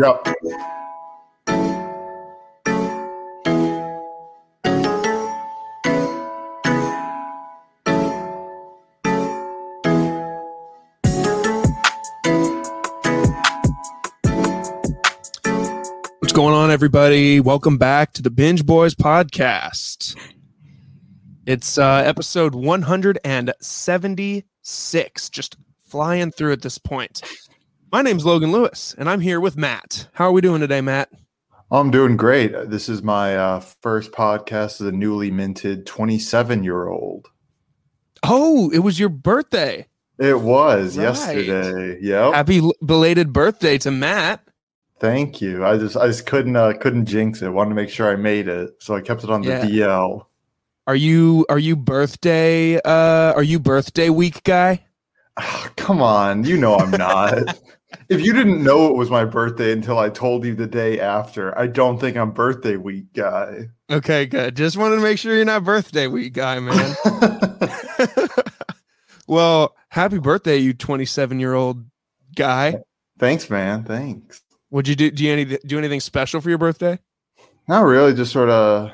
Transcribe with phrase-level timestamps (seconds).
[0.00, 0.26] Yep.
[16.18, 17.40] What's going on, everybody?
[17.40, 20.16] Welcome back to the Binge Boys podcast.
[21.44, 25.56] It's uh, episode 176, just
[25.88, 27.20] flying through at this point.
[27.92, 30.08] My name's Logan Lewis, and I'm here with Matt.
[30.12, 31.10] How are we doing today, Matt?
[31.72, 32.52] I'm doing great.
[32.70, 37.28] This is my uh, first podcast as a newly minted 27 year old.
[38.22, 39.86] Oh, it was your birthday.
[40.18, 41.04] It was Right.
[41.04, 41.98] yesterday.
[42.02, 42.34] Yep.
[42.34, 44.42] Happy belated birthday to Matt.
[45.00, 45.64] Thank you.
[45.64, 47.48] I just I just couldn't uh, couldn't jinx it.
[47.48, 49.64] Wanted to make sure I made it, so I kept it on the Yeah.
[49.64, 50.26] DL.
[50.86, 54.84] Are you are you birthday uh are you birthday week guy?
[55.38, 57.58] Ah, come on, you know I'm not.
[58.08, 61.56] if you didn't know it was my birthday until I told you the day after,
[61.58, 63.68] I don't think I'm birthday week guy.
[63.90, 64.56] Okay, good.
[64.56, 66.96] Just wanted to make sure you're not birthday week guy, man.
[69.26, 71.84] well, happy birthday, you 27 year old
[72.34, 72.76] guy.
[73.18, 73.84] Thanks, man.
[73.84, 74.42] Thanks.
[74.70, 76.98] Would you do do you any, do anything special for your birthday?
[77.68, 78.14] Not really.
[78.14, 78.92] Just sort of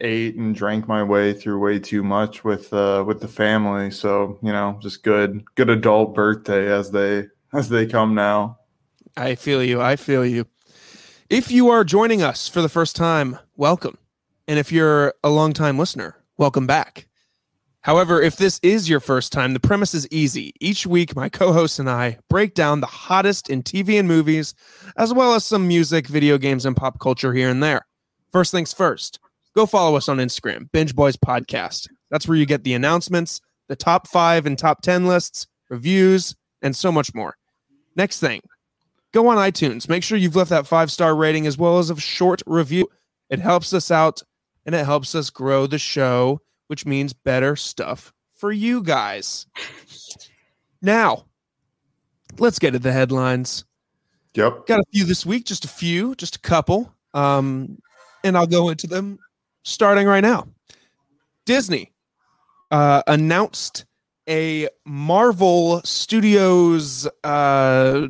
[0.00, 3.90] ate and drank my way through way too much with uh, with the family.
[3.90, 8.58] So you know, just good good adult birthday as they as they come now.
[9.16, 9.80] I feel you.
[9.80, 10.46] I feel you.
[11.28, 13.98] If you are joining us for the first time, welcome.
[14.46, 17.08] And if you're a longtime listener, welcome back.
[17.82, 20.52] However, if this is your first time, the premise is easy.
[20.60, 24.54] Each week, my co hosts and I break down the hottest in TV and movies,
[24.96, 27.86] as well as some music, video games, and pop culture here and there.
[28.30, 29.20] First things first,
[29.56, 31.88] go follow us on Instagram, Binge Boys Podcast.
[32.10, 36.76] That's where you get the announcements, the top five and top 10 lists, reviews, and
[36.76, 37.37] so much more.
[37.98, 38.40] Next thing,
[39.12, 39.88] go on iTunes.
[39.88, 42.88] Make sure you've left that five star rating as well as a short review.
[43.28, 44.22] It helps us out
[44.64, 49.46] and it helps us grow the show, which means better stuff for you guys.
[50.80, 51.24] Now,
[52.38, 53.64] let's get to the headlines.
[54.34, 54.68] Yep.
[54.68, 56.94] Got a few this week, just a few, just a couple.
[57.14, 57.78] Um,
[58.22, 59.18] and I'll go into them
[59.64, 60.46] starting right now.
[61.46, 61.90] Disney
[62.70, 63.86] uh, announced
[64.28, 68.06] a Marvel Studios uh,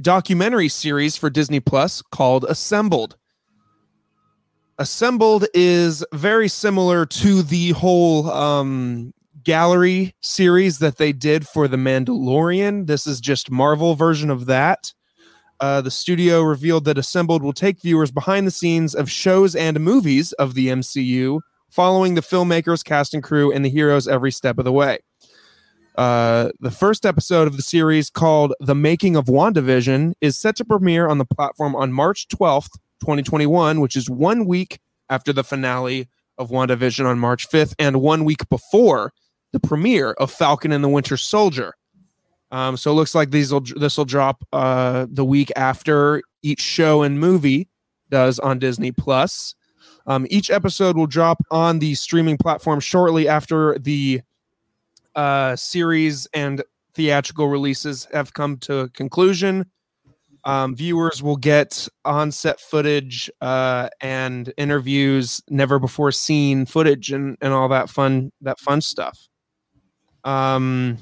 [0.00, 3.16] documentary series for Disney Plus called Assembled.
[4.78, 9.12] Assembled is very similar to the whole um,
[9.44, 12.86] gallery series that they did for The Mandalorian.
[12.86, 14.92] This is just Marvel version of that.
[15.60, 19.78] Uh, the studio revealed that Assembled will take viewers behind the scenes of shows and
[19.78, 21.40] movies of the MCU,
[21.70, 24.98] following the filmmakers, cast and crew, and the heroes every step of the way.
[25.96, 30.64] Uh, the first episode of the series, called The Making of WandaVision, is set to
[30.64, 32.70] premiere on the platform on March 12th,
[33.00, 34.78] 2021, which is one week
[35.10, 36.08] after the finale
[36.38, 39.12] of WandaVision on March 5th and one week before
[39.52, 41.74] the premiere of Falcon and the Winter Soldier.
[42.50, 46.60] Um, so it looks like these will this will drop uh, the week after each
[46.60, 47.68] show and movie
[48.10, 49.54] does on Disney Plus.
[50.06, 54.22] Um, each episode will drop on the streaming platform shortly after the
[55.14, 56.62] uh, series and
[56.94, 59.66] theatrical releases have come to a conclusion.
[60.44, 67.52] Um, viewers will get on-set footage uh, and interviews, never before seen footage, and, and
[67.52, 69.28] all that fun that fun stuff.
[70.24, 70.98] Um,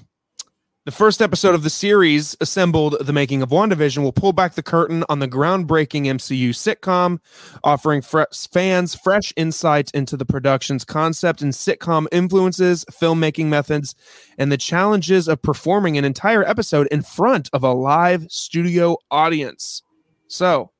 [0.90, 4.62] the first episode of the series, assembled the making of WandaVision, will pull back the
[4.62, 7.20] curtain on the groundbreaking MCU sitcom,
[7.62, 13.94] offering fre- fans fresh insight into the production's concept and sitcom influences, filmmaking methods,
[14.36, 19.84] and the challenges of performing an entire episode in front of a live studio audience.
[20.26, 20.72] So,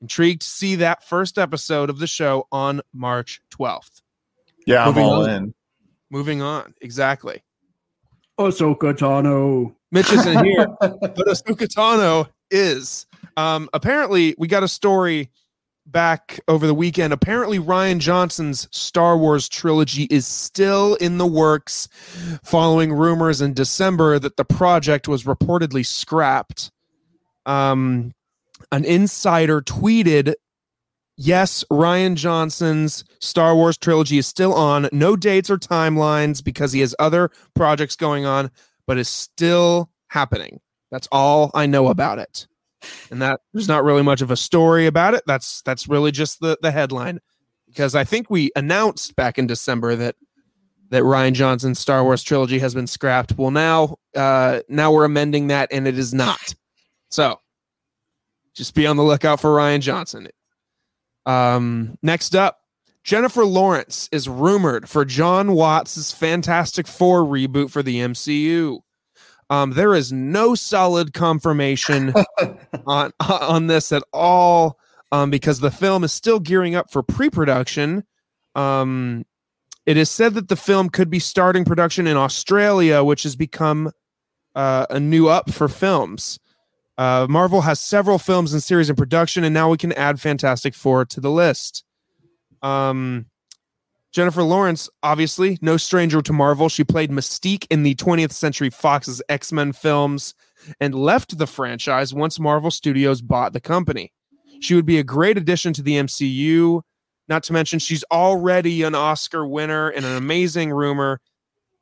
[0.00, 4.00] intrigued to see that first episode of the show on March 12th.
[4.64, 5.30] Yeah, I'm all on.
[5.30, 5.54] in.
[6.08, 6.74] Moving on.
[6.80, 7.42] Exactly.
[8.38, 9.74] Ahsoka Tano.
[9.92, 13.06] Mitch isn't here, but Ahsoka Tano is.
[13.36, 15.30] Um, apparently, we got a story
[15.86, 17.12] back over the weekend.
[17.12, 21.88] Apparently, Rian Johnson's Star Wars trilogy is still in the works,
[22.42, 26.70] following rumors in December that the project was reportedly scrapped.
[27.46, 28.12] Um,
[28.72, 30.34] an insider tweeted
[31.16, 34.88] Yes, Rian Johnson's Star Wars trilogy is still on.
[34.92, 38.50] No dates or timelines because he has other projects going on,
[38.86, 40.60] but is still happening.
[40.90, 42.46] That's all I know about it.
[43.10, 45.22] And that there's not really much of a story about it.
[45.26, 47.20] That's that's really just the the headline.
[47.66, 50.16] Because I think we announced back in December that
[50.90, 53.36] that Rian Johnson's Star Wars trilogy has been scrapped.
[53.38, 56.54] Well, now uh now we're amending that and it is not.
[57.10, 57.40] So
[58.54, 60.28] Just be on the lookout for Rian Johnson.
[61.26, 62.60] Um, next up,
[63.02, 68.80] Jennifer Lawrence is rumored for Jon Watts' Fantastic Four reboot for the MCU.
[69.50, 72.14] Um, there is no solid confirmation
[72.86, 74.78] on on this at all
[75.12, 78.04] um, because the film is still gearing up for pre-production.
[78.54, 79.24] Um,
[79.86, 83.92] it is said that the film could be starting production in Australia, which has become
[84.54, 86.38] uh, a new up for films.
[86.96, 90.74] Uh, Marvel has several films and series in production, and now we can add Fantastic
[90.74, 91.84] Four to the list.
[92.62, 93.26] Um,
[94.12, 96.68] Jennifer Lawrence, obviously, no stranger to Marvel.
[96.68, 100.34] She played Mystique in the 20th Century Fox's X Men films
[100.80, 104.12] and left the franchise once Marvel Studios bought the company.
[104.60, 106.82] She would be a great addition to the MCU.
[107.26, 111.20] Not to mention, she's already an Oscar winner and an amazing rumor,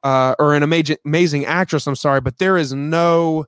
[0.03, 1.87] uh, or an amazing amazing actress.
[1.87, 3.45] I'm sorry, but there is no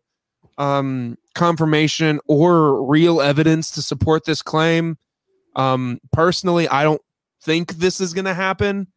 [0.58, 4.96] um, confirmation or real evidence to support this claim.
[5.56, 7.02] Um, personally, I don't
[7.42, 8.88] think this is going to happen,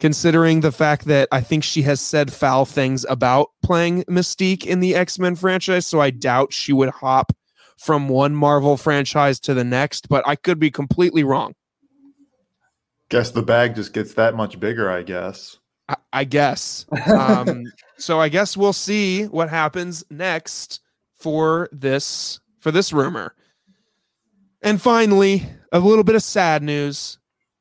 [0.00, 4.80] considering the fact that I think she has said foul things about playing Mystique in
[4.80, 5.86] the X Men franchise.
[5.86, 7.32] So I doubt she would hop
[7.78, 11.54] from one Marvel franchise to the next, but I could be completely wrong.
[13.08, 15.58] Guess the bag just gets that much bigger, I guess.
[15.88, 16.86] I, I guess.
[17.06, 17.64] Um,
[17.98, 20.80] so I guess we'll see what happens next
[21.26, 23.34] for this for this rumor.
[24.62, 25.42] And finally,
[25.72, 27.18] a little bit of sad news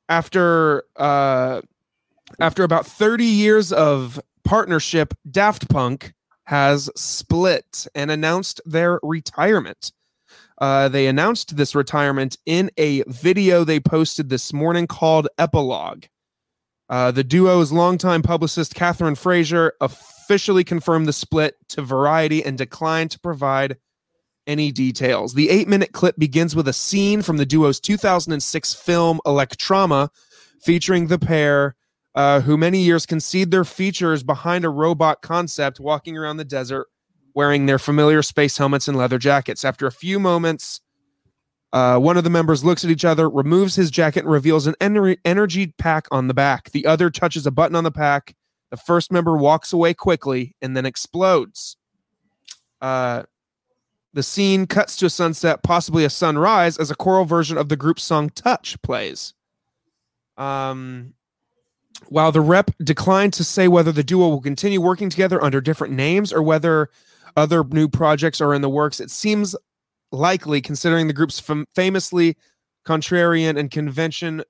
[0.07, 1.61] after uh
[2.39, 6.13] after about 30 years of partnership, Daft Punk
[6.43, 9.91] has split and announced their retirement.
[10.61, 16.03] Uh, they announced this retirement in a video they posted this morning called Epilogue.
[16.87, 19.73] Uh, the duo's longtime publicist, Kathryn Frazier,
[20.25, 23.77] officially confirmed the split to Variety and declined to provide
[24.47, 25.35] any details.
[25.35, 30.09] The eight minute clip begins with a scene from the duo's 2006 film Electroma,
[30.61, 31.75] featuring the pair,
[32.15, 36.87] uh, who many years concede their features behind a robot concept walking around the desert
[37.35, 39.63] wearing their familiar space helmets and leather jackets.
[39.63, 40.81] After a few moments,
[41.71, 44.75] uh, one of the members looks at each other, removes his jacket, and reveals an
[44.79, 46.71] ener- energy pack on the back.
[46.71, 48.33] The other touches a button on the pack.
[48.71, 51.77] The first member walks away quickly and then explodes.
[52.81, 53.23] Uh,
[54.13, 57.75] the scene cuts to a sunset, possibly a sunrise, as a choral version of the
[57.75, 59.33] group's song Touch plays.
[60.37, 61.13] Um,
[62.07, 65.93] while the rep declined to say whether the duo will continue working together under different
[65.93, 66.89] names or whether
[67.35, 69.55] other new projects are in the works, it seems
[70.11, 72.37] likely, considering the group's fam- famously
[72.85, 74.43] contrarian and convention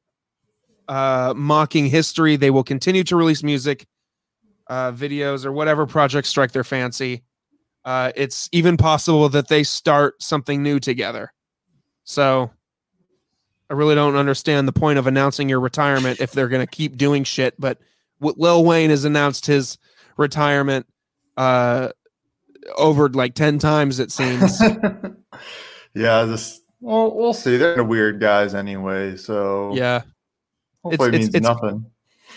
[0.87, 3.87] uh, mocking history, they will continue to release music,
[4.67, 7.23] uh, videos, or whatever projects strike their fancy.
[7.83, 11.31] Uh, it's even possible that they start something new together.
[12.03, 12.49] So
[13.69, 16.97] I really don't understand the point of announcing your retirement if they're going to keep
[16.97, 17.59] doing shit.
[17.59, 17.79] But
[18.19, 19.77] Lil Wayne has announced his
[20.17, 20.87] retirement
[21.37, 21.89] uh,
[22.77, 24.59] over like 10 times, it seems.
[25.93, 27.57] yeah, just well, we'll see.
[27.57, 30.01] They're weird guys anyway, so yeah,
[30.83, 31.85] hopefully It's- it means it's- it's- nothing.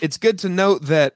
[0.01, 1.15] it's good to note that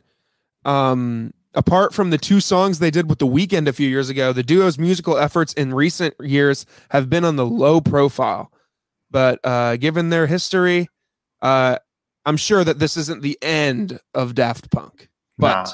[0.66, 4.34] um apart from the two songs they did with the Weeknd a few years ago
[4.34, 8.52] the duo's musical efforts in recent years have been on the low profile
[9.12, 10.90] but uh given their history
[11.42, 11.78] uh
[12.26, 15.72] i'm sure that this isn't the end of daft punk but Nah.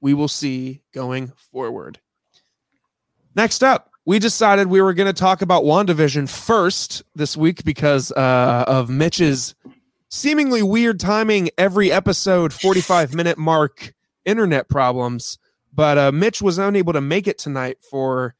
[0.00, 1.98] we will see going forward
[3.34, 8.10] next up we decided we were going to talk about wandavision first this week because
[8.12, 9.54] uh of mitch's
[10.08, 13.92] seemingly weird timing every episode 45 minute mark
[14.24, 15.38] internet problems
[15.72, 18.34] but uh mitch was unable to make it tonight for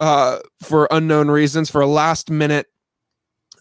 [0.00, 2.66] uh for unknown reasons for a last minute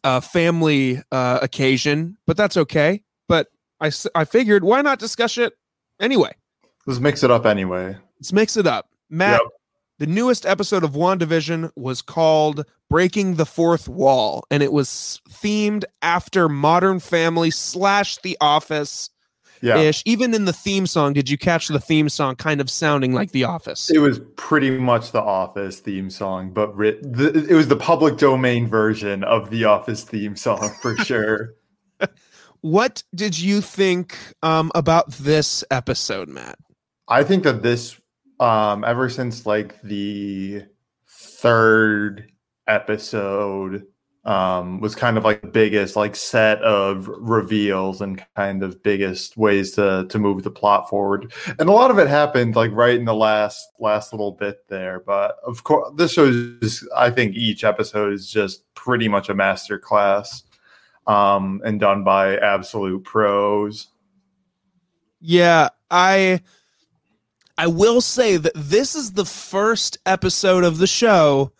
[0.03, 3.47] uh family uh occasion but that's okay but
[3.81, 5.53] I I figured why not discuss it
[5.99, 6.31] anyway
[6.87, 7.97] Let's mix it up anyway.
[8.19, 9.51] let's mix it up matt Yep.
[9.99, 15.85] the newest episode of WandaVision was called Breaking the Fourth Wall, and it was themed
[16.03, 19.09] after Modern Family slash The Office
[19.65, 19.77] Yeah.
[19.77, 20.03] ish.
[20.05, 23.31] Even in the theme song, did you catch the theme song kind of sounding like
[23.31, 23.89] The Office?
[23.89, 28.17] It was pretty much the Office theme song, but writ- the, it was the public
[28.17, 31.55] domain version of the Office theme song for sure.
[32.61, 36.57] What did you think um, about this episode, Matt?
[37.07, 37.99] I think that this,
[38.39, 40.63] um, ever since like the
[41.07, 42.31] third
[42.67, 43.85] episode
[44.25, 49.37] um, was kind of like the biggest like set of reveals and kind of biggest
[49.37, 51.31] ways to to move the plot forward.
[51.59, 54.99] And a lot of it happened like right in the last last little bit there.
[54.99, 59.35] But of course, this show is I think each episode is just pretty much a
[59.35, 60.43] master class
[61.05, 63.87] um, and done by absolute pros.
[65.21, 66.41] Yeah, I
[67.59, 71.51] I will say that this is the first episode of the show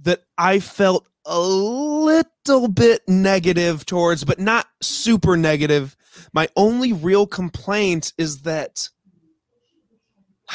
[0.00, 5.96] that I felt a little bit negative towards, but not super negative.
[6.32, 8.88] My only real complaint is that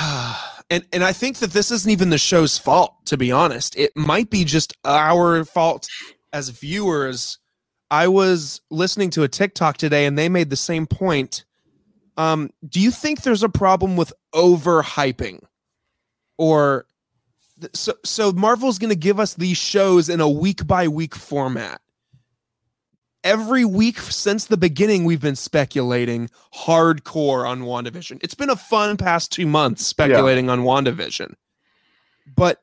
[0.70, 3.76] and and I think that this isn't even the show's fault to be honest.
[3.76, 5.88] It might be just our fault
[6.32, 7.38] as viewers.
[7.90, 11.44] I was listening to a TikTok today and they made the same point.
[12.16, 15.42] Um, do you think there's a problem with overhyping
[16.38, 16.86] or
[17.72, 21.80] so so Marvel's going to give us these shows in a week by week format.
[23.24, 28.18] Every week since the beginning, we've been speculating hardcore on WandaVision.
[28.22, 30.52] It's been a fun past two months speculating yeah.
[30.52, 31.34] on WandaVision.
[32.34, 32.60] But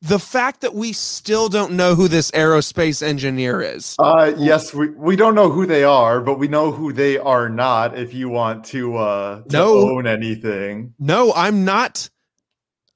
[0.00, 3.96] the fact that we still don't know who this aerospace engineer is.
[3.98, 7.48] Uh, yes, we, we don't know who they are, but we know who they are
[7.48, 10.94] not if you want to, uh, to no, own anything.
[11.00, 12.08] No, I'm not.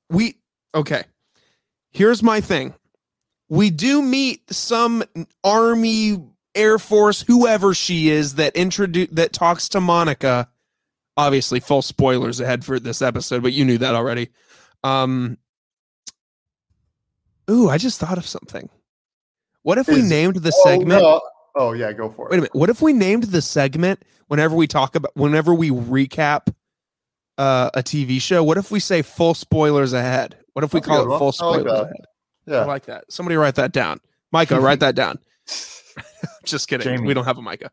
[0.09, 0.37] We
[0.75, 1.05] okay.
[1.91, 2.75] Here's my thing.
[3.49, 5.05] We do meet some
[5.45, 6.25] army,
[6.55, 10.49] air force, whoever she is that introduce that talks to Monica.
[11.19, 14.31] Obviously, full spoilers ahead for this episode, but you knew that already.
[14.83, 15.37] Um,
[17.51, 18.71] ooh, I just thought of something.
[19.63, 21.03] What if is, we named the oh, segment?
[21.03, 21.21] No.
[21.55, 22.31] Oh yeah, go for it.
[22.31, 22.55] Wait a minute.
[22.55, 26.53] What if we named the segment whenever we talk about whenever we recap
[27.37, 28.43] uh, a TV show?
[28.43, 30.37] What if we say full spoilers ahead?
[30.53, 32.07] What if we That's call it full spoilers like ahead?
[32.47, 33.05] Yeah, I like that.
[33.11, 34.01] Somebody write that down.
[34.33, 35.19] Micah, write that down.
[36.45, 36.85] Just kidding.
[36.85, 37.07] Jamie.
[37.07, 37.71] We don't have a Micah.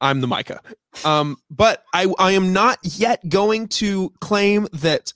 [0.00, 0.60] I'm the Micah.
[1.04, 5.12] Um, but I I am not yet going to claim that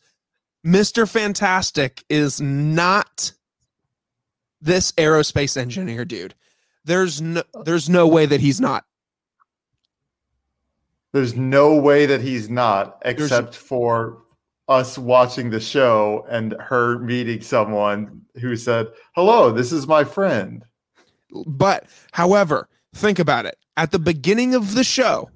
[0.65, 1.09] Mr.
[1.09, 3.33] Fantastic is not
[4.61, 6.35] this aerospace engineer dude.
[6.85, 8.85] There's no there's no way that he's not.
[11.13, 14.23] There's no way that he's not, except there's, for
[14.69, 20.65] us watching the show and her meeting someone who said, "Hello, this is my friend."
[21.47, 23.59] But however, think about it.
[23.77, 25.31] At the beginning of the show,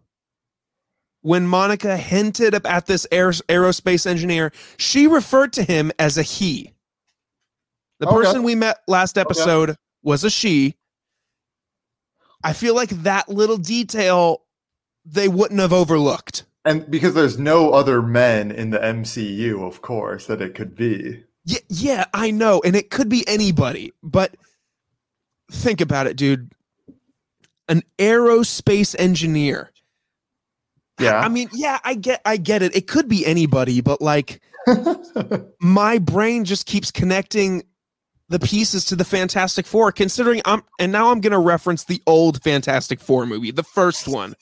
[1.22, 6.72] when Monica hinted at this aer- aerospace engineer, she referred to him as a he.
[7.98, 8.16] The okay.
[8.16, 9.78] person we met last episode okay.
[10.02, 10.76] was a she.
[12.42, 14.42] I feel like that little detail
[15.04, 20.26] they wouldn't have overlooked and because there's no other men in the MCU, of course,
[20.26, 21.24] that it could be.
[21.44, 23.92] Yeah, yeah, I know, and it could be anybody.
[24.02, 24.36] But
[25.50, 26.52] think about it, dude.
[27.68, 29.70] An aerospace engineer.
[30.98, 31.20] Yeah.
[31.20, 32.76] I mean, yeah, I get I get it.
[32.76, 34.42] It could be anybody, but like
[35.60, 37.62] my brain just keeps connecting
[38.28, 42.42] the pieces to the Fantastic Four, considering I'm and now I'm gonna reference the old
[42.42, 44.34] Fantastic Four movie, the first one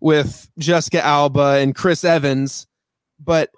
[0.00, 2.66] with Jessica Alba and Chris Evans,
[3.18, 3.50] but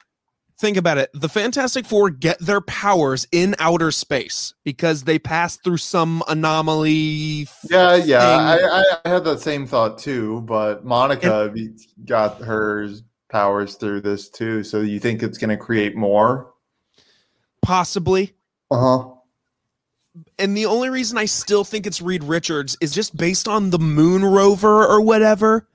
[0.63, 1.11] think about it.
[1.13, 7.49] The Fantastic Four get their powers in outer space because they pass through some anomaly.
[7.69, 8.09] Yeah, thing.
[8.09, 8.21] yeah.
[8.23, 12.89] I, I, had that same thought too, but Monica and, got her
[13.29, 14.63] powers through this too.
[14.63, 16.53] So you think it's going to create more?
[17.63, 18.35] Possibly.
[18.71, 19.09] Uh huh.
[20.39, 23.79] And the only reason I still think it's Reed Richards is just based on the
[23.79, 25.67] moon rover or whatever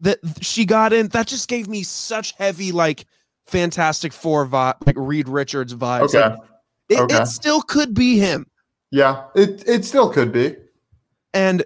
[0.00, 3.06] that she got in that just gave me such heavy like
[3.46, 6.20] fantastic four vibe like reed richards vibes okay.
[6.20, 6.38] Like,
[6.88, 7.16] it, okay.
[7.22, 8.46] it still could be him
[8.90, 10.56] yeah it it still could be
[11.32, 11.64] and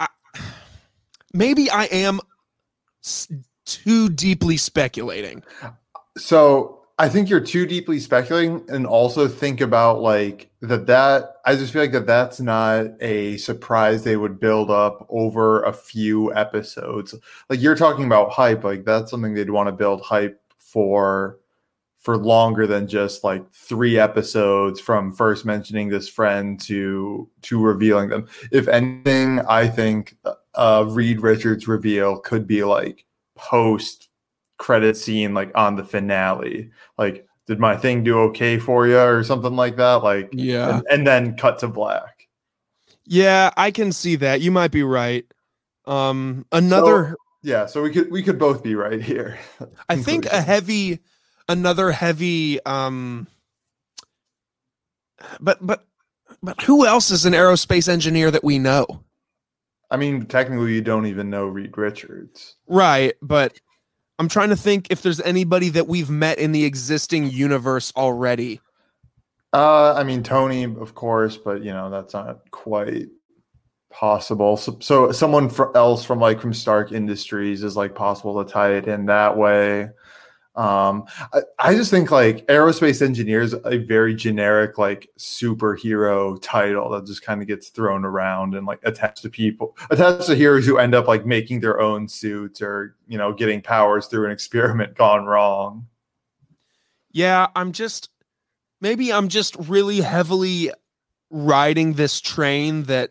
[0.00, 0.08] I,
[1.32, 2.20] maybe i am
[3.64, 5.42] too deeply speculating
[6.16, 10.86] so I think you're too deeply speculating, and also think about like that.
[10.86, 15.62] That I just feel like that that's not a surprise they would build up over
[15.64, 17.14] a few episodes.
[17.50, 21.38] Like you're talking about hype, like that's something they'd want to build hype for
[21.98, 28.08] for longer than just like three episodes from first mentioning this friend to to revealing
[28.08, 28.26] them.
[28.52, 30.16] If anything, I think
[30.54, 34.05] uh Reed Richards reveal could be like post
[34.58, 36.70] credit scene like on the finale.
[36.98, 40.76] Like did my thing do okay for you or something like that like yeah.
[40.76, 42.28] and, and, then cut to black.
[43.04, 44.40] Yeah i can see that.
[44.40, 45.24] You might be right.
[45.84, 49.38] Um another so, yeah so we could we could both be right here.
[49.88, 51.00] I think a heavy
[51.48, 53.28] another heavy um
[55.40, 55.84] but but
[56.42, 58.86] but who else is an aerospace engineer that we know?
[59.90, 62.56] I mean, technically, you don't even know Reed Richards.
[62.66, 63.58] Right, but
[64.18, 68.60] I'm trying to think if there's anybody that we've met in the existing universe already.
[69.52, 73.08] Uh, I mean, Tony, of course, but you know that's not quite
[73.90, 74.56] possible.
[74.56, 78.88] So, so someone else from like from Stark Industries is like possible to tie it
[78.88, 79.88] in that way.
[80.56, 86.88] Um, I, I just think like aerospace engineer is a very generic like superhero title
[86.90, 90.64] that just kind of gets thrown around and like attached to people, attached to heroes
[90.64, 94.30] who end up like making their own suits or you know getting powers through an
[94.30, 95.86] experiment gone wrong.
[97.12, 98.08] Yeah, I'm just
[98.80, 100.70] maybe I'm just really heavily
[101.30, 103.10] riding this train that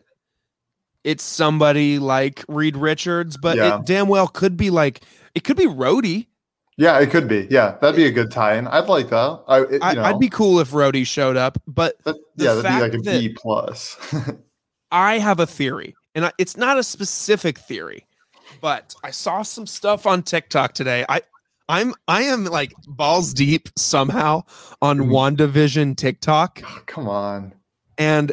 [1.03, 3.79] it's somebody like Reed Richards, but Yeah.
[3.79, 5.01] it damn well could be like
[5.35, 6.27] it could be Rhodey.
[6.77, 7.47] Yeah, it could be.
[7.49, 8.67] Yeah, that'd be a good tie-in.
[8.67, 9.43] I'd like that.
[9.47, 12.53] I, it, you I, know, I'd be cool if Rhodey showed up, but that, yeah,
[12.55, 13.97] that'd be like a B plus.
[14.91, 18.05] I have a theory, and I, it's not a specific theory,
[18.61, 21.05] but I saw some stuff on TikTok today.
[21.07, 21.21] I
[21.69, 24.43] I'm I am like balls deep somehow
[24.81, 25.09] on Mhm.
[25.37, 27.53] WandaVision TikTok, Come on.
[27.97, 28.31] and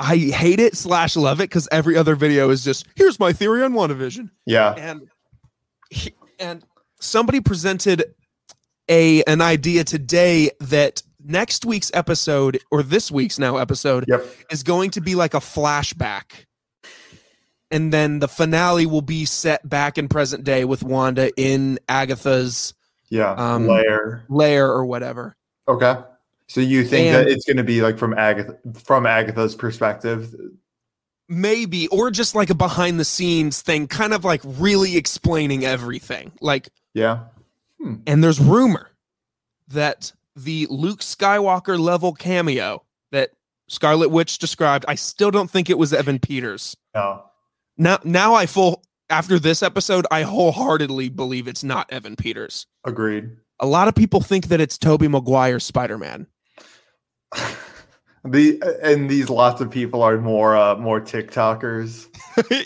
[0.00, 3.62] I hate it slash love it because every other video is just here's my theory
[3.62, 4.74] on WandaVision, Yeah.
[4.76, 5.08] and
[5.90, 6.64] he- and
[7.00, 8.04] somebody presented
[8.90, 14.26] a an idea today that next week's episode or this week's now episode Yep.
[14.50, 16.44] is going to be like a flashback.
[17.70, 22.72] And then the finale will be set back in present day with Wanda in Agatha's
[23.10, 23.32] Yeah.
[23.32, 24.24] Um, Layer.
[24.30, 25.36] lair or whatever.
[25.68, 25.96] Okay.
[26.46, 30.34] So you think that it's going to be like from Agatha from Agatha's perspective?
[31.28, 36.32] Maybe, or just like a behind the scenes thing, kind of like really explaining everything.
[36.40, 37.24] Like, Yeah.
[37.80, 37.96] Hmm.
[38.06, 38.90] and there's rumor
[39.68, 43.30] that the Luke Skywalker level cameo that
[43.68, 46.76] Scarlet Witch described, I still don't think it was Evan Peters.
[46.94, 47.22] No.
[47.76, 52.66] Now, now I full after this episode, I wholeheartedly believe it's not Evan Peters.
[52.84, 53.30] Agreed.
[53.60, 56.26] A lot of people think that it's Tobey Maguire's Spider Man.
[58.30, 62.08] The and these lots of people are more uh more TikTokers.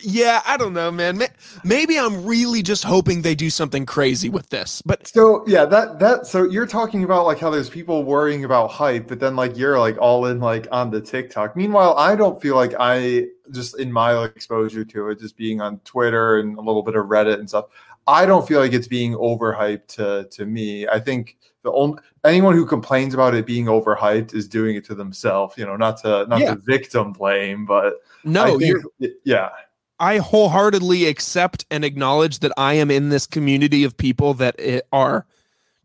[0.03, 1.23] yeah, I don't know, man.
[1.65, 4.83] Maybe I'm really just hoping they do something crazy with this.
[4.83, 8.71] But So yeah, that that so you're talking about like how there's people worrying about
[8.71, 11.57] hype, but then like you're like all in like on the TikTok.
[11.57, 15.61] Meanwhile, I don't feel like I just in my like, exposure to it, just being
[15.61, 17.67] on Twitter and a little bit of Reddit and stuff.
[18.07, 20.89] I don't feel like it's being overhyped to to me.
[20.89, 24.95] I think the only anyone who complains about it being overhyped is doing it to
[24.95, 25.57] themselves.
[25.57, 26.55] You know, not to not Yeah.
[26.55, 28.85] to victim blame, but no, think-
[29.25, 29.51] yeah,
[29.99, 34.61] I wholeheartedly accept and acknowledge that I am in this community of people that
[34.93, 35.27] are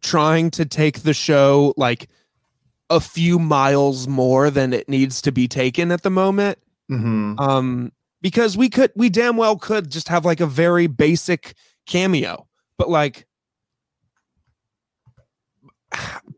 [0.01, 2.09] trying to take the show like
[2.89, 6.57] a few miles more than it needs to be taken at the moment.
[6.89, 11.53] hmm um because we could we damn well could just have like a very basic
[11.85, 13.27] cameo but like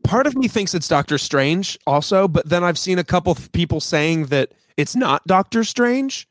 [0.04, 3.50] part of me thinks it's doctor strange also but then i've seen a couple of
[3.52, 6.28] people saying that it's not doctor strange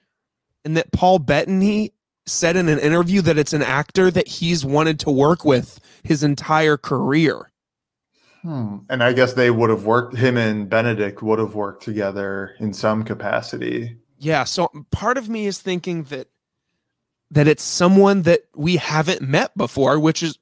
[0.65, 1.94] and that paul bettany
[2.26, 6.24] said in an interview that it's an actor that he's wanted to work with his
[6.24, 7.50] entire career
[8.42, 8.78] Hmm.
[8.89, 10.15] And I guess they would have worked.
[10.15, 13.98] Him and Benedict would have worked together in some capacity.
[14.18, 16.28] Yeah, so part of me is thinking that
[17.32, 20.39] that it's someone that we haven't met before, which is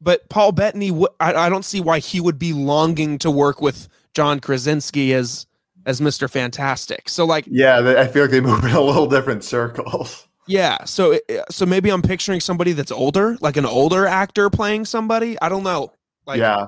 [0.00, 3.88] but Paul Bettany I, I don't see why he would be longing to work with
[4.14, 5.46] John Krasinski as
[5.86, 6.28] as Mr.
[6.28, 7.08] Fantastic.
[7.08, 10.26] So like Yeah, they, I feel like they move in a little different circles.
[10.46, 11.18] yeah, so
[11.50, 15.40] so maybe I'm picturing somebody that's older, like an older actor playing somebody.
[15.40, 15.92] I don't know.
[16.26, 16.66] Like yeah,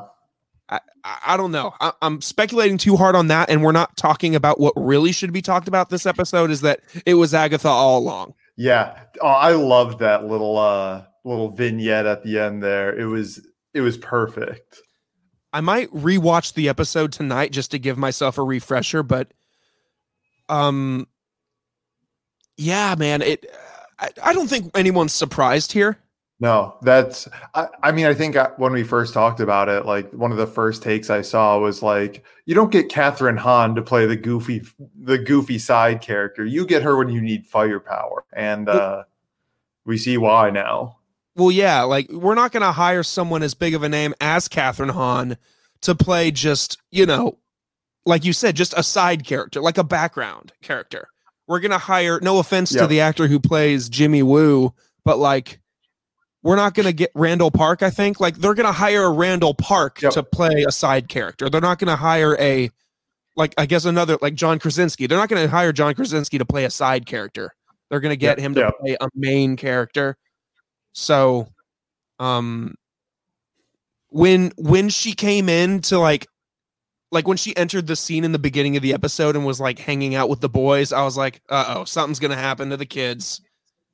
[0.69, 1.75] I, I I don't know.
[1.81, 5.33] I, I'm speculating too hard on that, and we're not talking about what really should
[5.33, 6.51] be talked about this episode.
[6.51, 8.35] Is that it was Agatha all along?
[8.57, 8.99] yeah.
[9.21, 12.99] Oh, I love that little uh little vignette at the end there.
[12.99, 14.83] It was it was perfect.
[15.53, 19.33] I might rewatch the episode tonight just to give myself a refresher, but
[20.49, 21.07] um
[22.57, 23.47] yeah, man, it
[23.99, 25.99] I, I don't think anyone's surprised here.
[26.43, 27.29] No, that's.
[27.55, 30.39] I, I mean, I think I, when we first talked about it, like one of
[30.39, 34.17] the first takes I saw was like, you don't get Kathryn Hahn to play the
[34.17, 34.63] goofy,
[34.99, 36.45] the goofy side character.
[36.45, 39.05] You get her when you need firepower, and uh,
[39.85, 40.99] we see why now.
[41.37, 44.49] Well, yeah, like we're not going to hire someone as big of a name as
[44.49, 45.37] Kathryn Hahn
[45.83, 47.39] to play just, you know,
[48.05, 51.09] like you said, just a side character, like a background character.
[51.49, 52.83] We're going to hire, no offense Yeah.
[52.83, 55.59] to the actor who plays Jimmy Woo, but like
[56.43, 58.21] we're not going to get Randall Park, I think.
[58.21, 60.13] Like they're going to hire a Randall Park Yep.
[60.15, 61.49] to play a side character.
[61.49, 62.71] They're not going to hire a
[63.37, 65.07] like I guess another like John Krasinski.
[65.07, 67.55] They're not going to hire John Krasinski to play a side character.
[67.89, 68.71] They're going to get Yeah, him to yeah.
[68.81, 70.17] play a main character.
[70.93, 71.49] So,
[72.19, 72.75] um,
[74.09, 76.27] when when she came in to like,
[77.11, 79.79] like when she entered the scene in the beginning of the episode and was like
[79.79, 82.87] hanging out with the boys, I was like, uh oh, something's to happen to the
[82.87, 83.41] kids.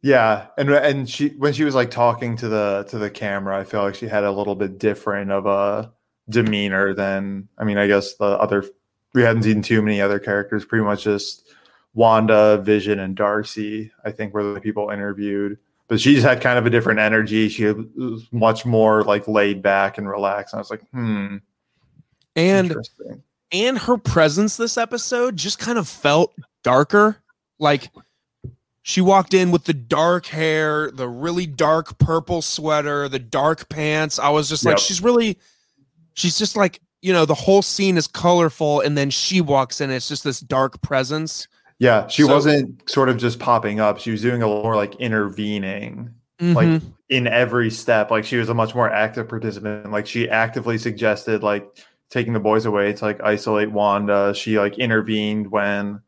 [0.02, 3.64] Yeah, and and she when she was like talking to the to the camera, I
[3.64, 5.92] feel like she had a little bit different of a
[6.28, 8.64] demeanor than I mean, I guess the other
[9.14, 10.64] we hadn't seen too many other characters.
[10.64, 11.48] Pretty much just
[11.94, 13.90] Wanda, Vision, and Darcy.
[14.04, 15.58] I think were the people interviewed,
[15.88, 17.48] but she just had kind of a different energy.
[17.48, 20.54] She was much more like laid back and relaxed.
[20.54, 21.36] And I was like, hmm,
[22.36, 22.76] And
[23.50, 27.16] and her presence this episode just kind of felt darker.
[27.58, 27.90] Like
[28.82, 34.18] she walked in with the dark hair, the really dark purple sweater, the dark pants.
[34.18, 34.78] I was just like, Yep.
[34.80, 35.38] she's really,
[36.14, 39.90] she's just like, you know, the whole scene is colorful, and then she walks in.
[39.90, 41.46] It's just this dark presence.
[41.78, 43.98] Yeah, she So- wasn't sort of just popping up.
[43.98, 46.10] She was doing a little more like intervening.
[46.40, 46.54] Mhm.
[46.54, 50.78] like in every step like she was a much more active participant like she actively
[50.78, 51.66] suggested like
[52.10, 56.00] taking the boys away to like isolate wanda she like intervened when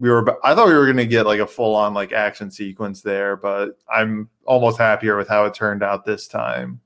[0.00, 2.50] we were i thought we were going to get like a full on like action
[2.50, 6.80] sequence there but i'm almost happier with how it turned out this time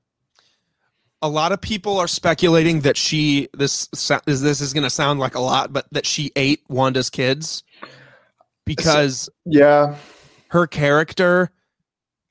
[1.23, 3.89] a lot of people are speculating that she this
[4.27, 7.63] is this is going to sound like a lot, but that she ate Wanda's kids
[8.65, 9.95] because yeah.
[10.49, 11.51] her character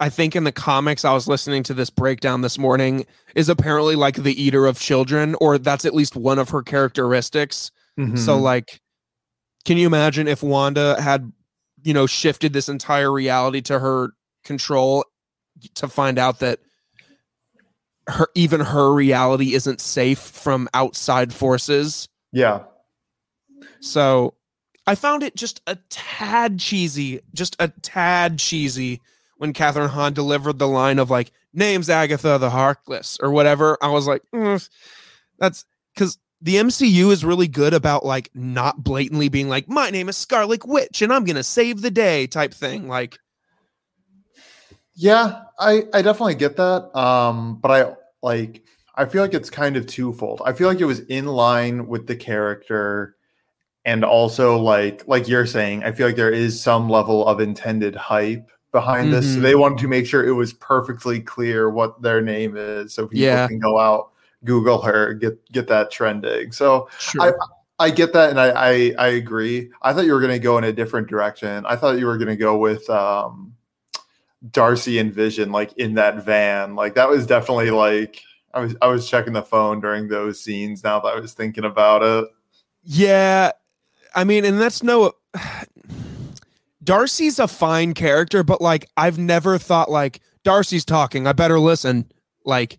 [0.01, 3.94] i think in the comics i was listening to this breakdown this morning is apparently
[3.97, 7.70] like the eater of children or that's at least one of her characteristics.
[7.97, 8.40] So Mhm.
[8.40, 8.81] like
[9.64, 11.33] can you imagine if wanda had
[11.85, 14.11] you know shifted this entire reality to her
[14.44, 15.05] control
[15.75, 16.59] to find out that
[18.09, 22.09] her even her reality isn't safe from outside forces?
[22.33, 22.64] Yeah.
[23.81, 24.35] So
[24.87, 29.01] I found it just a tad cheesy, just a tad cheesy
[29.38, 33.79] when Kathryn Hahn delivered the line of like, name's Agatha the Harkness or whatever.
[33.81, 34.68] I was like, "Mm,
[35.38, 40.11] that's because the MCU is really good about like not blatantly being like, my name
[40.11, 42.87] is Scarlet Witch and I'm to save the day type thing.
[42.87, 43.18] Like,
[44.94, 46.94] Yeah, I I definitely get that.
[46.97, 48.62] Um, but I like
[48.94, 50.42] I feel like it's kind of twofold.
[50.44, 53.16] I feel like it was in line with the character
[53.85, 57.94] and also like like you're saying, I feel like there is some level of intended
[57.94, 59.35] hype behind this.
[59.35, 59.42] So Mhm.
[59.42, 63.25] they wanted to make sure it was perfectly clear what their name is so people
[63.27, 63.47] Yeah.
[63.47, 64.11] can go out,
[64.44, 66.51] Google her, get get that trending.
[66.53, 67.38] So sure.
[67.81, 69.70] I get that, and I I, I agree.
[69.83, 71.66] I thought you were going to go in a different direction.
[71.66, 73.53] I thought you were going to go with um,
[74.53, 76.75] Darcy and Vision, like in that van.
[76.77, 78.20] Like that was definitely like
[78.55, 80.85] I was I was checking the phone during those scenes.
[80.85, 82.29] Now that I was thinking about it,
[82.85, 83.51] Yeah,
[84.14, 85.12] I mean, and that's no.
[86.83, 91.27] Darcy's a fine character, but like I've never thought like Darcy's talking.
[91.27, 92.11] I better listen.
[92.44, 92.79] Like,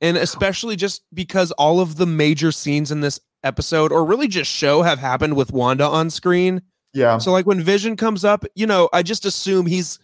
[0.00, 4.50] and especially just because all of the major scenes in this episode, or really just
[4.50, 6.62] show, have happened with Wanda on screen.
[6.92, 9.98] yeah, So like when Vision comes up, you know, I just assume he's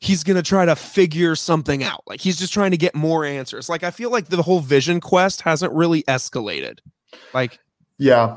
[0.00, 2.04] he's gonna try to figure something out.
[2.06, 3.68] Like he's just trying to get more answers.
[3.68, 6.78] Like I feel like the whole Vision quest hasn't really escalated.
[7.34, 7.58] Like
[7.98, 8.36] yeah,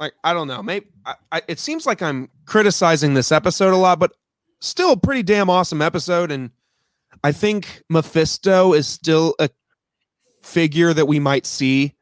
[0.00, 0.62] like I don't know.
[0.62, 4.12] Maybe I, I, it seems like I'm criticizing this episode a lot, but
[4.60, 6.30] still a pretty damn awesome episode.
[6.30, 6.50] And
[7.22, 9.48] I think Mephisto is still a
[10.42, 11.94] figure that we might see.